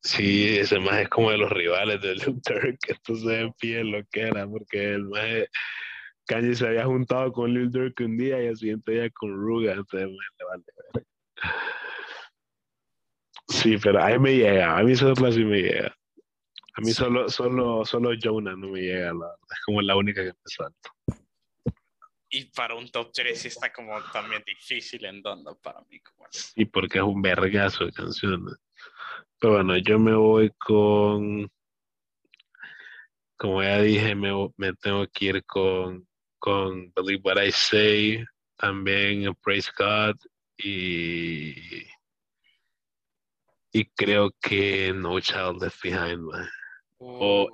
Sí, 0.00 0.58
ese 0.58 0.78
maje 0.78 1.02
es 1.02 1.08
como 1.08 1.32
de 1.32 1.38
los 1.38 1.50
rivales 1.50 2.00
de 2.00 2.14
Lil 2.14 2.40
Durk, 2.40 2.78
entonces 2.88 3.50
pie 3.58 3.82
lo 3.82 4.04
que 4.12 4.20
era, 4.20 4.46
porque 4.46 4.92
el 4.94 5.04
maje, 5.04 5.48
Kanye 6.24 6.54
se 6.54 6.68
había 6.68 6.84
juntado 6.84 7.32
con 7.32 7.52
Lil 7.52 7.68
Durk 7.68 7.98
un 8.00 8.16
día 8.16 8.40
y 8.40 8.46
al 8.46 8.56
siguiente 8.56 8.92
día 8.92 9.10
con 9.10 9.34
Ruga, 9.34 9.72
entonces 9.72 10.08
le 10.08 10.44
vale 10.46 10.64
verga. 10.94 11.08
Sí, 13.48 13.76
pero 13.82 14.00
a 14.00 14.08
mí 14.10 14.18
me 14.20 14.36
llega, 14.36 14.78
a 14.78 14.82
mí 14.84 14.94
solo 14.94 15.32
sí 15.32 15.44
me 15.44 15.62
llega. 15.62 15.97
A 16.78 16.80
mí 16.80 16.92
solo, 16.92 17.28
solo, 17.28 17.84
solo 17.84 18.10
Jonah 18.22 18.54
no 18.54 18.68
me 18.68 18.80
llega, 18.80 19.06
la 19.06 19.12
verdad, 19.12 19.36
es 19.50 19.60
como 19.66 19.82
la 19.82 19.96
única 19.96 20.22
que 20.22 20.28
me 20.28 20.34
salta. 20.44 20.94
Y 22.30 22.44
para 22.52 22.76
un 22.76 22.88
top 22.88 23.10
3 23.12 23.36
sí 23.36 23.48
está 23.48 23.72
como 23.72 24.00
también 24.12 24.44
difícil 24.46 25.04
en 25.04 25.20
Donda 25.20 25.56
para 25.56 25.80
mí. 25.90 25.98
Como 25.98 26.28
Sí, 26.30 26.66
porque 26.66 26.98
es 26.98 27.04
un 27.04 27.20
vergazo 27.20 27.84
de 27.84 27.90
canciones. 27.90 28.54
Pero 29.40 29.54
bueno, 29.54 29.76
yo 29.78 29.98
me 29.98 30.14
voy 30.14 30.52
con, 30.56 31.50
como 33.36 33.60
ya 33.60 33.80
dije, 33.80 34.14
me, 34.14 34.30
me 34.56 34.72
tengo 34.74 35.04
que 35.08 35.24
ir 35.24 35.44
con, 35.46 36.06
con 36.38 36.92
Believe 36.92 37.22
What 37.24 37.42
I 37.42 37.50
Say, 37.50 38.24
también 38.56 39.34
Praise 39.42 39.72
God 39.76 40.14
y, 40.56 41.88
y 43.72 43.84
creo 43.96 44.30
que 44.40 44.92
No 44.94 45.18
Child 45.18 45.60
Left 45.60 45.82
Behind, 45.82 46.20
man. 46.20 46.48
O- 46.98 47.48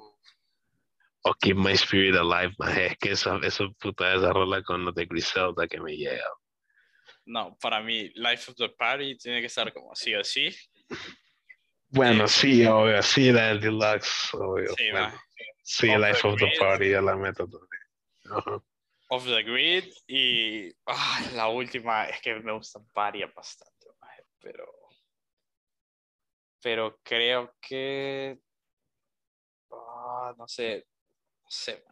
O 1.26 1.35
Keep 1.40 1.57
My 1.57 1.72
Spirit 1.72 2.14
Alive, 2.16 2.54
man. 2.59 2.76
Es 2.78 2.98
que 2.98 3.12
esa, 3.12 3.38
esa 3.42 3.64
puta 3.80 4.14
esa 4.14 4.33
rola 4.33 4.62
con 4.62 4.85
los 4.85 4.94
de 4.94 5.07
Griselda 5.07 5.66
que 5.66 5.80
me 5.80 5.96
llega. 5.96 6.24
no, 7.26 7.57
para 7.61 7.80
mí 7.80 8.11
Life 8.14 8.50
of 8.50 8.57
the 8.59 8.68
Party 8.68 9.16
tiene 9.16 9.40
que 9.40 9.46
estar 9.46 9.72
como 9.72 9.94
sí 9.94 10.14
o 10.14 10.22
sí. 10.22 10.54
Bueno, 11.88 12.24
Eh, 12.24 12.28
sí, 12.28 12.66
obvio, 12.66 13.02
sí, 13.02 13.30
la 13.33 13.48
del 13.48 13.61
Deluxe, 13.61 14.35
obvio. 14.35 14.74
Sí, 14.76 14.90
bueno. 14.90 15.20
Sí, 15.62 15.87
Life 15.87 16.20
the 16.22 16.28
of 16.28 16.38
the 16.38 16.46
Grid. 16.46 16.59
Party, 16.59 16.90
ya 16.90 17.00
la 17.00 17.16
meto 17.16 17.48
también. 17.48 18.62
Off 19.09 19.24
the 19.26 19.42
Grid 19.42 19.85
y 20.07 20.70
ah, 20.87 21.22
la 21.35 21.48
última 21.48 22.07
es 22.07 22.20
que 22.20 22.35
me 22.35 22.52
gustan 22.52 22.87
varias 22.92 23.33
bastante, 23.35 23.87
pero 24.40 24.66
pero 26.61 26.98
creo 27.02 27.54
que 27.61 28.38
ah, 30.04 30.34
no 30.36 30.46
sé, 30.46 30.86
no 31.42 31.50
sé. 31.50 31.84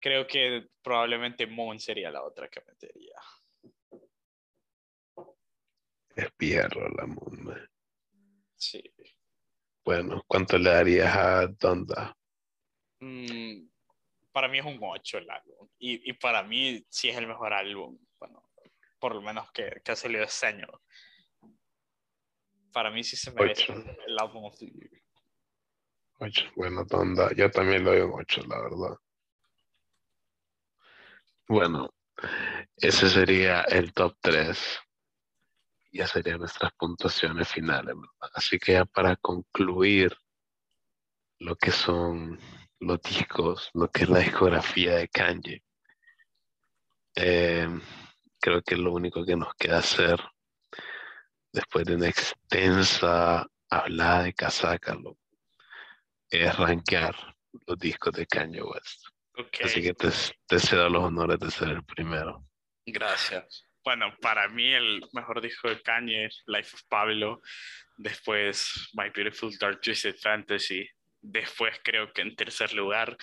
Creo 0.00 0.26
que 0.26 0.68
probablemente 0.82 1.46
Moon 1.46 1.78
sería 1.78 2.10
la 2.10 2.22
otra 2.22 2.48
que 2.48 2.62
metería. 2.66 3.20
Es 6.14 6.32
pierro 6.32 6.88
la 6.88 7.06
mumba. 7.06 7.56
Sí. 8.56 8.82
Bueno, 9.84 10.22
¿cuánto 10.26 10.58
le 10.58 10.70
darías 10.70 11.16
a 11.16 11.46
Donda? 11.46 12.16
Mm, 13.00 13.68
para 14.32 14.48
mí 14.48 14.58
es 14.58 14.64
un 14.64 14.78
8 14.80 15.18
el 15.18 15.30
álbum. 15.30 15.68
Y, 15.78 16.10
y 16.10 16.12
para 16.14 16.42
mí 16.42 16.84
sí 16.88 17.08
es 17.08 17.16
el 17.16 17.26
mejor 17.26 17.52
álbum. 17.52 17.98
Bueno, 18.18 18.48
por 18.98 19.14
lo 19.14 19.22
menos 19.22 19.50
que, 19.52 19.80
que 19.84 19.92
ha 19.92 19.96
salido 19.96 20.24
este 20.24 20.46
año. 20.46 20.66
Para 22.72 22.90
mí 22.90 23.02
sí 23.02 23.16
se 23.16 23.32
merece 23.32 23.72
el 24.06 24.18
álbum 24.18 24.44
of 24.44 24.58
the 24.58 24.66
year. 24.66 24.90
Ocho. 26.20 26.46
Bueno, 26.56 26.84
Donda, 26.84 27.32
yo 27.32 27.50
también 27.50 27.84
doy 27.84 28.00
un 28.00 28.12
8, 28.12 28.42
la 28.48 28.60
verdad. 28.60 28.96
Bueno, 31.46 31.88
ese 32.76 33.08
sería 33.08 33.62
el 33.62 33.92
top 33.92 34.16
3. 34.20 34.80
Ya 35.92 36.06
serían 36.06 36.40
nuestras 36.40 36.72
puntuaciones 36.72 37.48
finales, 37.48 37.94
¿verdad? 37.94 38.30
Así 38.34 38.58
que 38.58 38.72
ya 38.72 38.84
para 38.84 39.16
concluir 39.16 40.16
lo 41.38 41.54
que 41.56 41.70
son 41.70 42.38
los 42.80 43.00
discos, 43.00 43.70
lo 43.74 43.88
que 43.88 44.02
es 44.02 44.08
la 44.10 44.18
discografía 44.18 44.96
de 44.96 45.08
Kanye, 45.08 45.62
eh, 47.14 47.68
creo 48.40 48.60
que 48.62 48.76
lo 48.76 48.92
único 48.92 49.24
que 49.24 49.36
nos 49.36 49.54
queda 49.54 49.78
hacer 49.78 50.20
después 51.52 51.86
de 51.86 51.94
una 51.94 52.08
extensa 52.08 53.46
hablada 53.70 54.24
de 54.24 54.34
casaca, 54.34 54.94
loco, 54.94 55.27
es 56.30 56.56
rankear 56.56 57.14
los 57.66 57.78
discos 57.78 58.12
de 58.12 58.26
Kanye 58.26 58.62
West. 58.62 59.06
Así 59.64 59.82
que 59.82 59.94
te, 59.94 60.08
te 60.46 60.58
cedo 60.58 60.88
los 60.88 61.04
honores 61.04 61.38
de 61.38 61.50
ser 61.50 61.68
el 61.68 61.84
primero. 61.84 62.44
gracias. 62.84 63.64
Bueno, 63.84 64.14
para 64.20 64.48
mí 64.48 64.72
el 64.74 65.02
mejor 65.12 65.40
disco 65.40 65.68
de 65.68 65.80
Kanye 65.80 66.26
es 66.26 66.42
Life 66.46 66.74
of 66.74 66.82
Pablo. 66.88 67.40
Después 67.96 68.90
My 68.92 69.08
Beautiful 69.10 69.56
Dark 69.58 69.80
Twisted 69.80 70.16
Fantasy. 70.16 70.86
Después 71.20 71.80
creo 71.82 72.12
que 72.12 72.22
en 72.22 72.36
tercer 72.36 72.74
lugar 72.74 73.16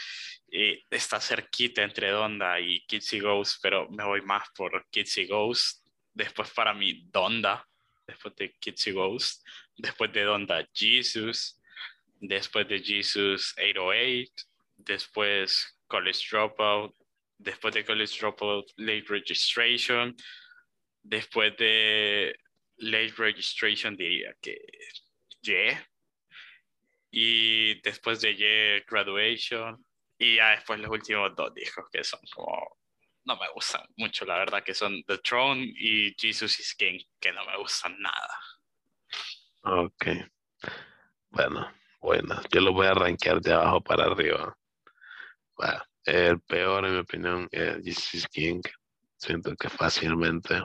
eh, 0.51 0.83
está 0.89 1.19
cerquita 1.19 1.83
entre 1.83 2.09
Donda 2.09 2.59
y 2.59 2.85
Kitsy 2.87 3.19
Ghost, 3.19 3.59
pero 3.61 3.89
me 3.89 4.03
voy 4.03 4.21
más 4.21 4.49
por 4.55 4.87
Kitsy 4.89 5.27
Ghost. 5.27 5.85
Después 6.13 6.49
para 6.51 6.73
mí 6.73 7.03
Donda, 7.11 7.65
después 8.07 8.35
de 8.35 8.53
Kitsy 8.53 8.91
Ghost. 8.91 9.45
Después 9.77 10.11
de 10.13 10.23
Donda 10.23 10.67
Jesus. 10.73 11.61
Después 12.27 12.67
de 12.67 12.79
Jesus 12.79 13.53
808. 13.57 14.31
Después 14.77 15.77
College 15.87 16.27
Dropout. 16.31 16.95
Después 17.37 17.73
de 17.73 17.85
College 17.85 18.19
Dropout 18.19 18.71
Late 18.77 19.05
Registration. 19.07 20.15
Después 21.03 21.55
de 21.57 22.35
Late 22.77 23.13
Registration 23.17 23.95
diría 23.95 24.35
que 24.41 24.57
Yeah. 25.41 25.87
Y 27.11 27.79
después 27.81 28.21
de 28.21 28.35
Yeah, 28.35 28.83
Graduation. 28.87 29.85
Y 30.17 30.37
ya 30.37 30.51
después 30.51 30.79
los 30.79 30.89
últimos 30.89 31.35
dos 31.35 31.53
discos 31.53 31.85
que 31.91 32.03
son 32.03 32.19
como... 32.33 32.77
No 33.25 33.37
me 33.37 33.49
gustan 33.53 33.81
mucho, 33.97 34.23
la 34.25 34.37
verdad, 34.37 34.63
que 34.63 34.73
son 34.73 35.03
The 35.03 35.17
Throne 35.17 35.63
y 35.63 36.15
Jesus 36.17 36.59
is 36.59 36.75
King, 36.75 36.99
que 37.19 37.31
no 37.31 37.43
me 37.45 37.57
gustan 37.57 37.99
nada. 37.99 38.39
Ok. 39.63 40.07
Bueno, 41.31 41.71
bueno. 42.05 42.39
Yo 42.51 42.61
lo 42.61 42.71
voy 42.71 42.87
a 42.87 42.93
rankear 42.93 43.41
de 43.41 43.53
abajo 43.53 43.81
para 43.81 44.05
arriba. 44.05 44.55
El 46.05 46.39
peor, 46.41 46.85
en 46.85 46.93
mi 46.93 46.99
opinión, 46.99 47.47
es 47.51 47.83
Jesus 47.83 48.27
King. 48.27 48.61
Siento 49.17 49.55
que 49.55 49.69
fácilmente. 49.69 50.63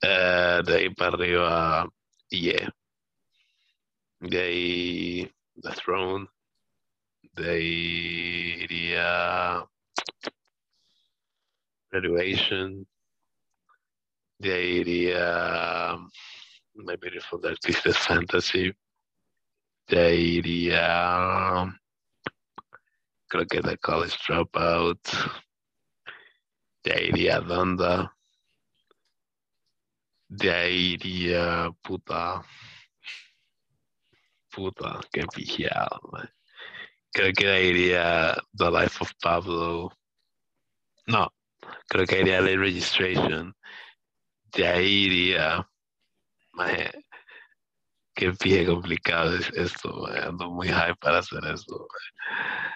Eh, 0.00 0.62
de 0.64 0.74
ahí 0.76 0.94
para 0.94 1.16
arriba, 1.16 1.88
Yeah. 2.30 2.72
De 4.20 4.40
ahí, 4.40 5.32
The 5.62 5.70
Throne. 5.70 6.26
De 7.34 7.50
ahí 7.50 8.62
iría 8.62 9.64
Graduation. 11.90 12.86
De 14.38 14.52
ahí 14.52 14.78
iría 14.78 15.98
My 16.74 16.96
Beautiful 16.96 17.40
Dark 17.40 17.60
Twisted 17.60 17.92
Fantasy. 17.92 18.74
De 19.86 20.00
ahí 20.00 20.36
iría 20.38 21.80
creo 23.34 23.46
que 23.46 23.60
The 23.60 23.78
College 23.78 24.16
Dropout. 24.28 25.00
De 26.84 26.92
ahí 26.92 27.08
iría 27.08 27.40
Donda. 27.40 28.16
De 30.28 30.50
ahí 30.52 30.92
iría 30.92 31.68
puta. 31.82 32.42
Puta, 34.50 35.00
qué 35.12 35.24
pijado, 35.26 36.00
man. 36.12 36.32
Creo 37.12 37.32
que 37.32 37.64
iría 37.64 38.36
The 38.56 38.70
Life 38.70 38.98
of 39.00 39.12
Pablo. 39.20 39.92
No, 41.08 41.32
creo 41.88 42.06
que 42.06 42.20
iría 42.20 42.40
Late 42.40 42.56
Registration. 42.56 43.52
De 44.44 44.68
ahí 44.68 45.04
iría. 45.06 45.68
Qué 48.24 48.32
pije 48.32 48.64
complicado 48.64 49.36
es 49.36 49.50
esto. 49.50 50.06
Ando 50.06 50.50
muy 50.50 50.68
high 50.68 50.94
para 50.94 51.18
hacer 51.18 51.44
esto. 51.44 51.86
maje. 51.90 52.74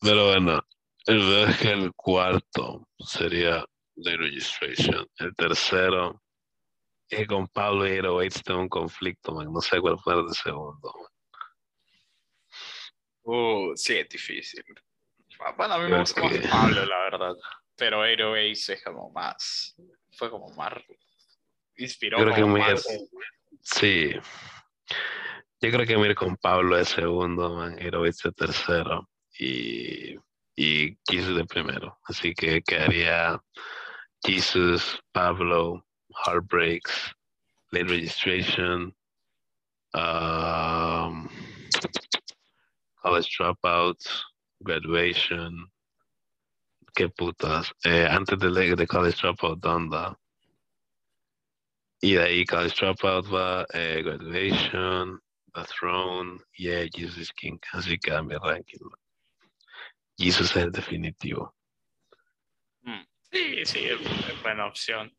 Pero 0.00 0.26
bueno, 0.30 0.60
el 1.06 1.18
verdad 1.20 1.50
es 1.50 1.58
que 1.58 1.70
el 1.70 1.92
cuarto 1.94 2.88
sería 2.98 3.64
Late 3.94 4.16
Registration. 4.16 5.06
El 5.18 5.36
tercero 5.36 6.20
es 7.08 7.20
que 7.20 7.26
con 7.28 7.46
Pablo 7.46 7.86
y 7.86 8.00
808 8.00 8.40
tengo 8.44 8.60
un 8.62 8.68
conflicto, 8.68 9.34
man. 9.34 9.52
No 9.52 9.60
sé 9.60 9.80
cuál 9.80 10.00
fue 10.00 10.14
el 10.14 10.34
segundo. 10.34 10.92
man. 10.92 11.06
Uh, 13.22 13.76
sí, 13.76 13.98
es 13.98 14.08
difícil. 14.08 14.64
Ah, 15.38 15.54
Bueno, 15.56 15.74
a 15.74 15.78
mí 15.78 15.88
me 15.88 16.00
gusta 16.00 16.24
más 16.24 16.38
Pablo, 16.50 16.84
la 16.86 16.98
verdad. 16.98 17.36
Pero 17.76 18.00
808 18.00 18.72
es 18.72 18.82
como 18.82 19.12
más. 19.12 19.76
Fue 20.10 20.28
como 20.28 20.48
más. 20.56 20.72
Inspiró 21.76 22.18
Creo 22.18 22.34
que 22.34 22.40
como 22.40 22.56
más. 22.56 22.84
Sí. 23.62 24.12
Yo 25.60 25.70
creo 25.70 25.86
que 25.86 25.98
iré 25.98 26.14
con 26.14 26.36
Pablo 26.36 26.76
de 26.76 26.84
segundo, 26.84 27.54
man. 27.54 27.74
808 27.74 28.28
de 28.28 28.32
tercero. 28.32 29.08
Y, 29.38 30.16
y 30.56 30.98
Jesus 31.08 31.36
de 31.36 31.44
primero. 31.44 31.98
Así 32.04 32.34
que 32.34 32.62
quedaría 32.62 33.40
Jesus, 34.24 35.00
Pablo, 35.12 35.84
Heartbreaks, 36.24 37.12
Late 37.70 37.88
Registration, 37.88 38.94
um, 39.94 41.28
College 43.02 43.28
Dropouts, 43.38 44.24
Graduation. 44.60 45.70
Qué 46.94 47.08
putas. 47.08 47.72
Eh, 47.84 48.06
antes 48.10 48.38
de, 48.38 48.74
de 48.74 48.86
College 48.86 49.18
Dropout, 49.22 49.60
Donda. 49.60 50.18
Y 52.00 52.14
de 52.14 52.22
ahí 52.22 52.44
College 52.44 52.76
Dropout 52.80 53.32
va 53.32 53.66
eh, 53.74 54.02
Graduation, 54.04 55.20
The 55.52 55.64
Throne 55.64 56.40
y 56.54 56.68
eh, 56.68 56.88
Jesus 56.94 57.32
King. 57.32 57.58
Así 57.72 57.98
mi 58.24 58.36
ranking. 58.36 58.88
Jesus 60.16 60.50
es 60.50 60.56
el 60.56 60.72
definitivo. 60.72 61.54
Mm, 62.82 63.04
Sí, 63.30 63.64
sí, 63.66 63.84
es, 63.84 64.42
buena 64.42 64.66
opción. 64.66 65.14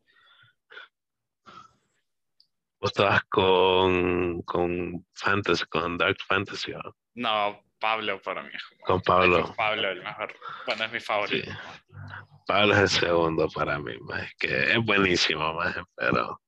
Vos 2.80 2.90
estabas 2.90 3.22
con, 3.24 4.42
con 4.42 5.06
Fantasy, 5.14 5.64
con 5.66 5.96
Dark 5.96 6.16
Fantasy, 6.26 6.72
¿no? 6.72 6.96
No, 7.14 7.64
Pablo 7.78 8.20
para 8.20 8.42
mí. 8.42 8.50
Con 8.84 9.00
Pablo. 9.02 9.44
es 9.44 9.50
Pablo 9.50 9.90
el 9.90 10.02
mejor. 10.02 10.34
Bueno, 10.66 10.84
es 10.84 10.92
mi 10.92 11.00
favorito. 11.00 11.50
Sí. 11.50 11.56
Pablo 12.46 12.74
es 12.74 12.80
el 12.80 12.88
segundo 12.88 13.48
para 13.48 13.78
mí, 13.78 13.96
más 14.00 14.32
que 14.38 14.72
es 14.72 14.84
buenísimo, 14.84 15.52
más 15.54 15.76
pero 15.94 16.40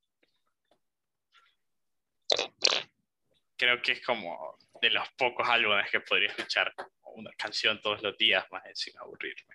Creo 3.57 3.81
que 3.81 3.93
es 3.93 4.05
como 4.05 4.59
de 4.81 4.91
los 4.91 5.09
pocos 5.17 5.49
álbumes 5.49 5.91
que 5.91 6.01
podría 6.01 6.29
escuchar 6.29 6.73
una 7.15 7.31
canción 7.37 7.81
todos 7.81 8.03
los 8.03 8.17
días 8.17 8.45
más 8.51 8.63
sin 8.75 8.97
aburrirme. 8.99 9.55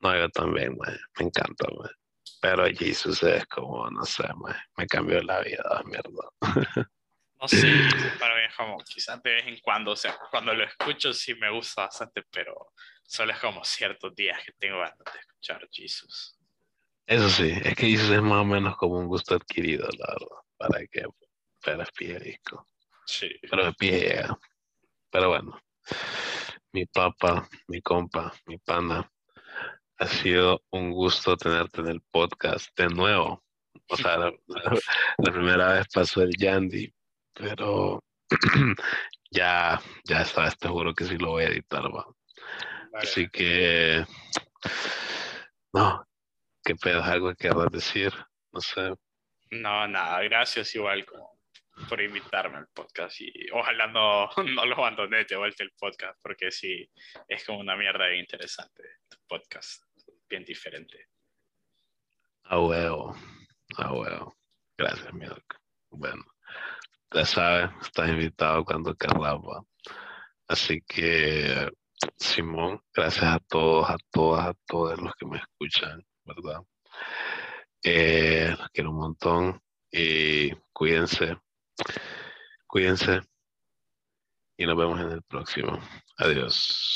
no, 0.00 0.16
yo 0.16 0.28
también, 0.30 0.76
maje, 0.76 0.98
me 1.18 1.26
encanta, 1.26 1.66
maje. 1.76 1.94
Pero 2.40 2.64
Jesus 2.66 3.22
es 3.22 3.44
como, 3.46 3.90
no 3.90 4.04
sé, 4.04 4.24
maje, 4.36 4.60
me 4.76 4.86
cambió 4.86 5.20
la 5.22 5.40
vida, 5.40 5.82
mierda. 5.84 6.56
No 7.40 7.48
sé, 7.48 7.66
para 8.20 8.34
mí 8.34 8.42
es 8.48 8.54
como 8.54 8.78
quizás 8.78 9.22
de 9.22 9.34
vez 9.34 9.46
en 9.46 9.58
cuando, 9.60 9.92
o 9.92 9.96
sea, 9.96 10.16
cuando 10.30 10.52
lo 10.52 10.64
escucho 10.64 11.12
sí 11.12 11.34
me 11.34 11.50
gusta 11.50 11.82
bastante, 11.82 12.22
pero 12.30 12.72
solo 13.02 13.32
es 13.32 13.38
como 13.40 13.64
ciertos 13.64 14.14
días 14.14 14.42
que 14.44 14.52
tengo 14.52 14.78
ganas 14.78 14.98
de 14.98 15.20
escuchar 15.20 15.66
Jesus. 15.70 16.36
Eso 17.06 17.28
sí, 17.30 17.50
es 17.64 17.74
que 17.74 17.86
Jesus 17.86 18.10
es 18.10 18.22
más 18.22 18.42
o 18.42 18.44
menos 18.44 18.76
como 18.76 18.98
un 18.98 19.08
gusto 19.08 19.34
adquirido, 19.34 19.88
la 19.98 20.06
verdad, 20.12 20.36
para 20.56 20.86
que, 20.86 21.04
pero 21.64 21.82
es 21.82 21.90
pie 21.92 22.18
disco. 22.18 22.66
Sí. 23.06 23.28
pero 23.50 23.64
de 23.66 23.72
pie. 23.74 24.24
Pero 25.10 25.28
bueno, 25.30 25.60
mi 26.72 26.86
papá, 26.86 27.48
mi 27.68 27.80
compa, 27.82 28.32
mi 28.46 28.58
pana, 28.58 29.10
ha 29.98 30.06
sido 30.06 30.62
un 30.70 30.92
gusto 30.92 31.36
tenerte 31.36 31.80
en 31.80 31.88
el 31.88 32.00
podcast 32.10 32.68
de 32.78 32.86
nuevo. 32.88 33.42
O 33.88 33.96
sea, 33.96 34.16
la, 34.16 34.32
la- 34.46 34.78
la 35.18 35.32
primera 35.32 35.72
vez 35.74 35.86
pasó 35.92 36.22
el 36.22 36.30
Yandy, 36.38 36.92
pero 37.34 38.02
ya, 39.30 39.80
ya 40.04 40.24
sabes, 40.24 40.56
te 40.58 40.68
juro 40.68 40.94
que 40.94 41.04
sí 41.04 41.16
lo 41.18 41.30
voy 41.30 41.44
a 41.44 41.48
editar, 41.48 41.82
va. 41.84 42.06
Vale. 42.92 43.08
Así 43.08 43.28
que, 43.28 44.04
no, 45.72 46.04
qué 46.64 46.74
pedo, 46.76 47.02
algo 47.02 47.30
que 47.30 47.48
querrás 47.48 47.70
decir, 47.70 48.12
no 48.52 48.60
sé. 48.60 48.94
No, 49.50 49.86
nada, 49.88 50.20
gracias 50.22 50.74
igual 50.74 51.04
como 51.04 51.39
por 51.88 52.00
invitarme 52.00 52.58
al 52.58 52.68
podcast 52.68 53.20
y 53.20 53.50
ojalá 53.52 53.86
no, 53.86 54.28
no 54.44 54.64
lo 54.64 54.76
abandoné 54.76 55.24
de 55.24 55.36
vuelta 55.36 55.62
el 55.62 55.72
podcast 55.72 56.18
porque 56.22 56.50
sí, 56.50 56.88
es 57.28 57.44
como 57.44 57.60
una 57.60 57.76
mierda 57.76 58.06
bien 58.06 58.20
interesante 58.20 58.82
tu 59.08 59.16
podcast, 59.26 59.84
bien 60.28 60.44
diferente. 60.44 61.08
A 62.44 62.58
huevo, 62.60 63.14
a 63.76 63.92
huevo. 63.92 64.36
Gracias, 64.76 65.12
Milk. 65.12 65.60
Bueno, 65.90 66.24
ya 67.12 67.24
sabes, 67.24 67.70
estás 67.82 68.08
invitado 68.08 68.64
cuando 68.64 68.94
querrás. 68.94 69.38
Así 70.48 70.80
que, 70.86 71.70
Simón, 72.16 72.80
gracias 72.94 73.24
a 73.24 73.38
todos, 73.48 73.90
a 73.90 73.96
todas, 74.10 74.48
a 74.48 74.54
todos 74.66 75.00
los 75.00 75.14
que 75.14 75.26
me 75.26 75.38
escuchan, 75.38 76.04
¿verdad? 76.24 76.62
Eh, 77.82 78.54
los 78.58 78.68
quiero 78.70 78.90
un 78.90 78.96
montón 78.96 79.62
y 79.92 80.52
cuídense, 80.72 81.36
Cuídense 82.66 83.20
y 84.56 84.66
nos 84.66 84.76
vemos 84.76 85.00
en 85.00 85.12
el 85.12 85.22
próximo. 85.22 85.78
Adiós. 86.18 86.90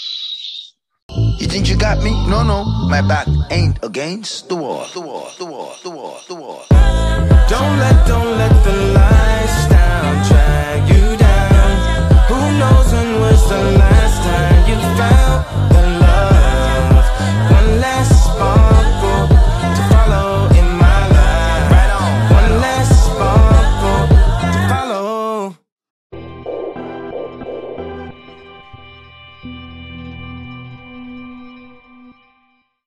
You 1.38 1.47
think 1.47 1.68
you 1.68 1.77
got 1.77 2.03
me? 2.03 2.11
No, 2.29 2.42
no, 2.42 2.64
my 2.88 3.01
back 3.03 3.27
ain't 3.51 3.79
against 3.85 4.49
the 4.49 4.57
wall. 4.57 4.87
The 4.92 5.01
wall, 5.01 5.31
the 5.38 5.44
wall, 5.44 5.75
the 5.83 5.90
wall, 5.90 6.20
the 6.29 6.35
wall, 6.35 6.64
the 6.68 6.75
wall. 6.75 7.47
Don't 7.49 7.79
let, 7.79 8.07
don't 8.07 8.38
let 8.38 8.64
the 8.64 8.93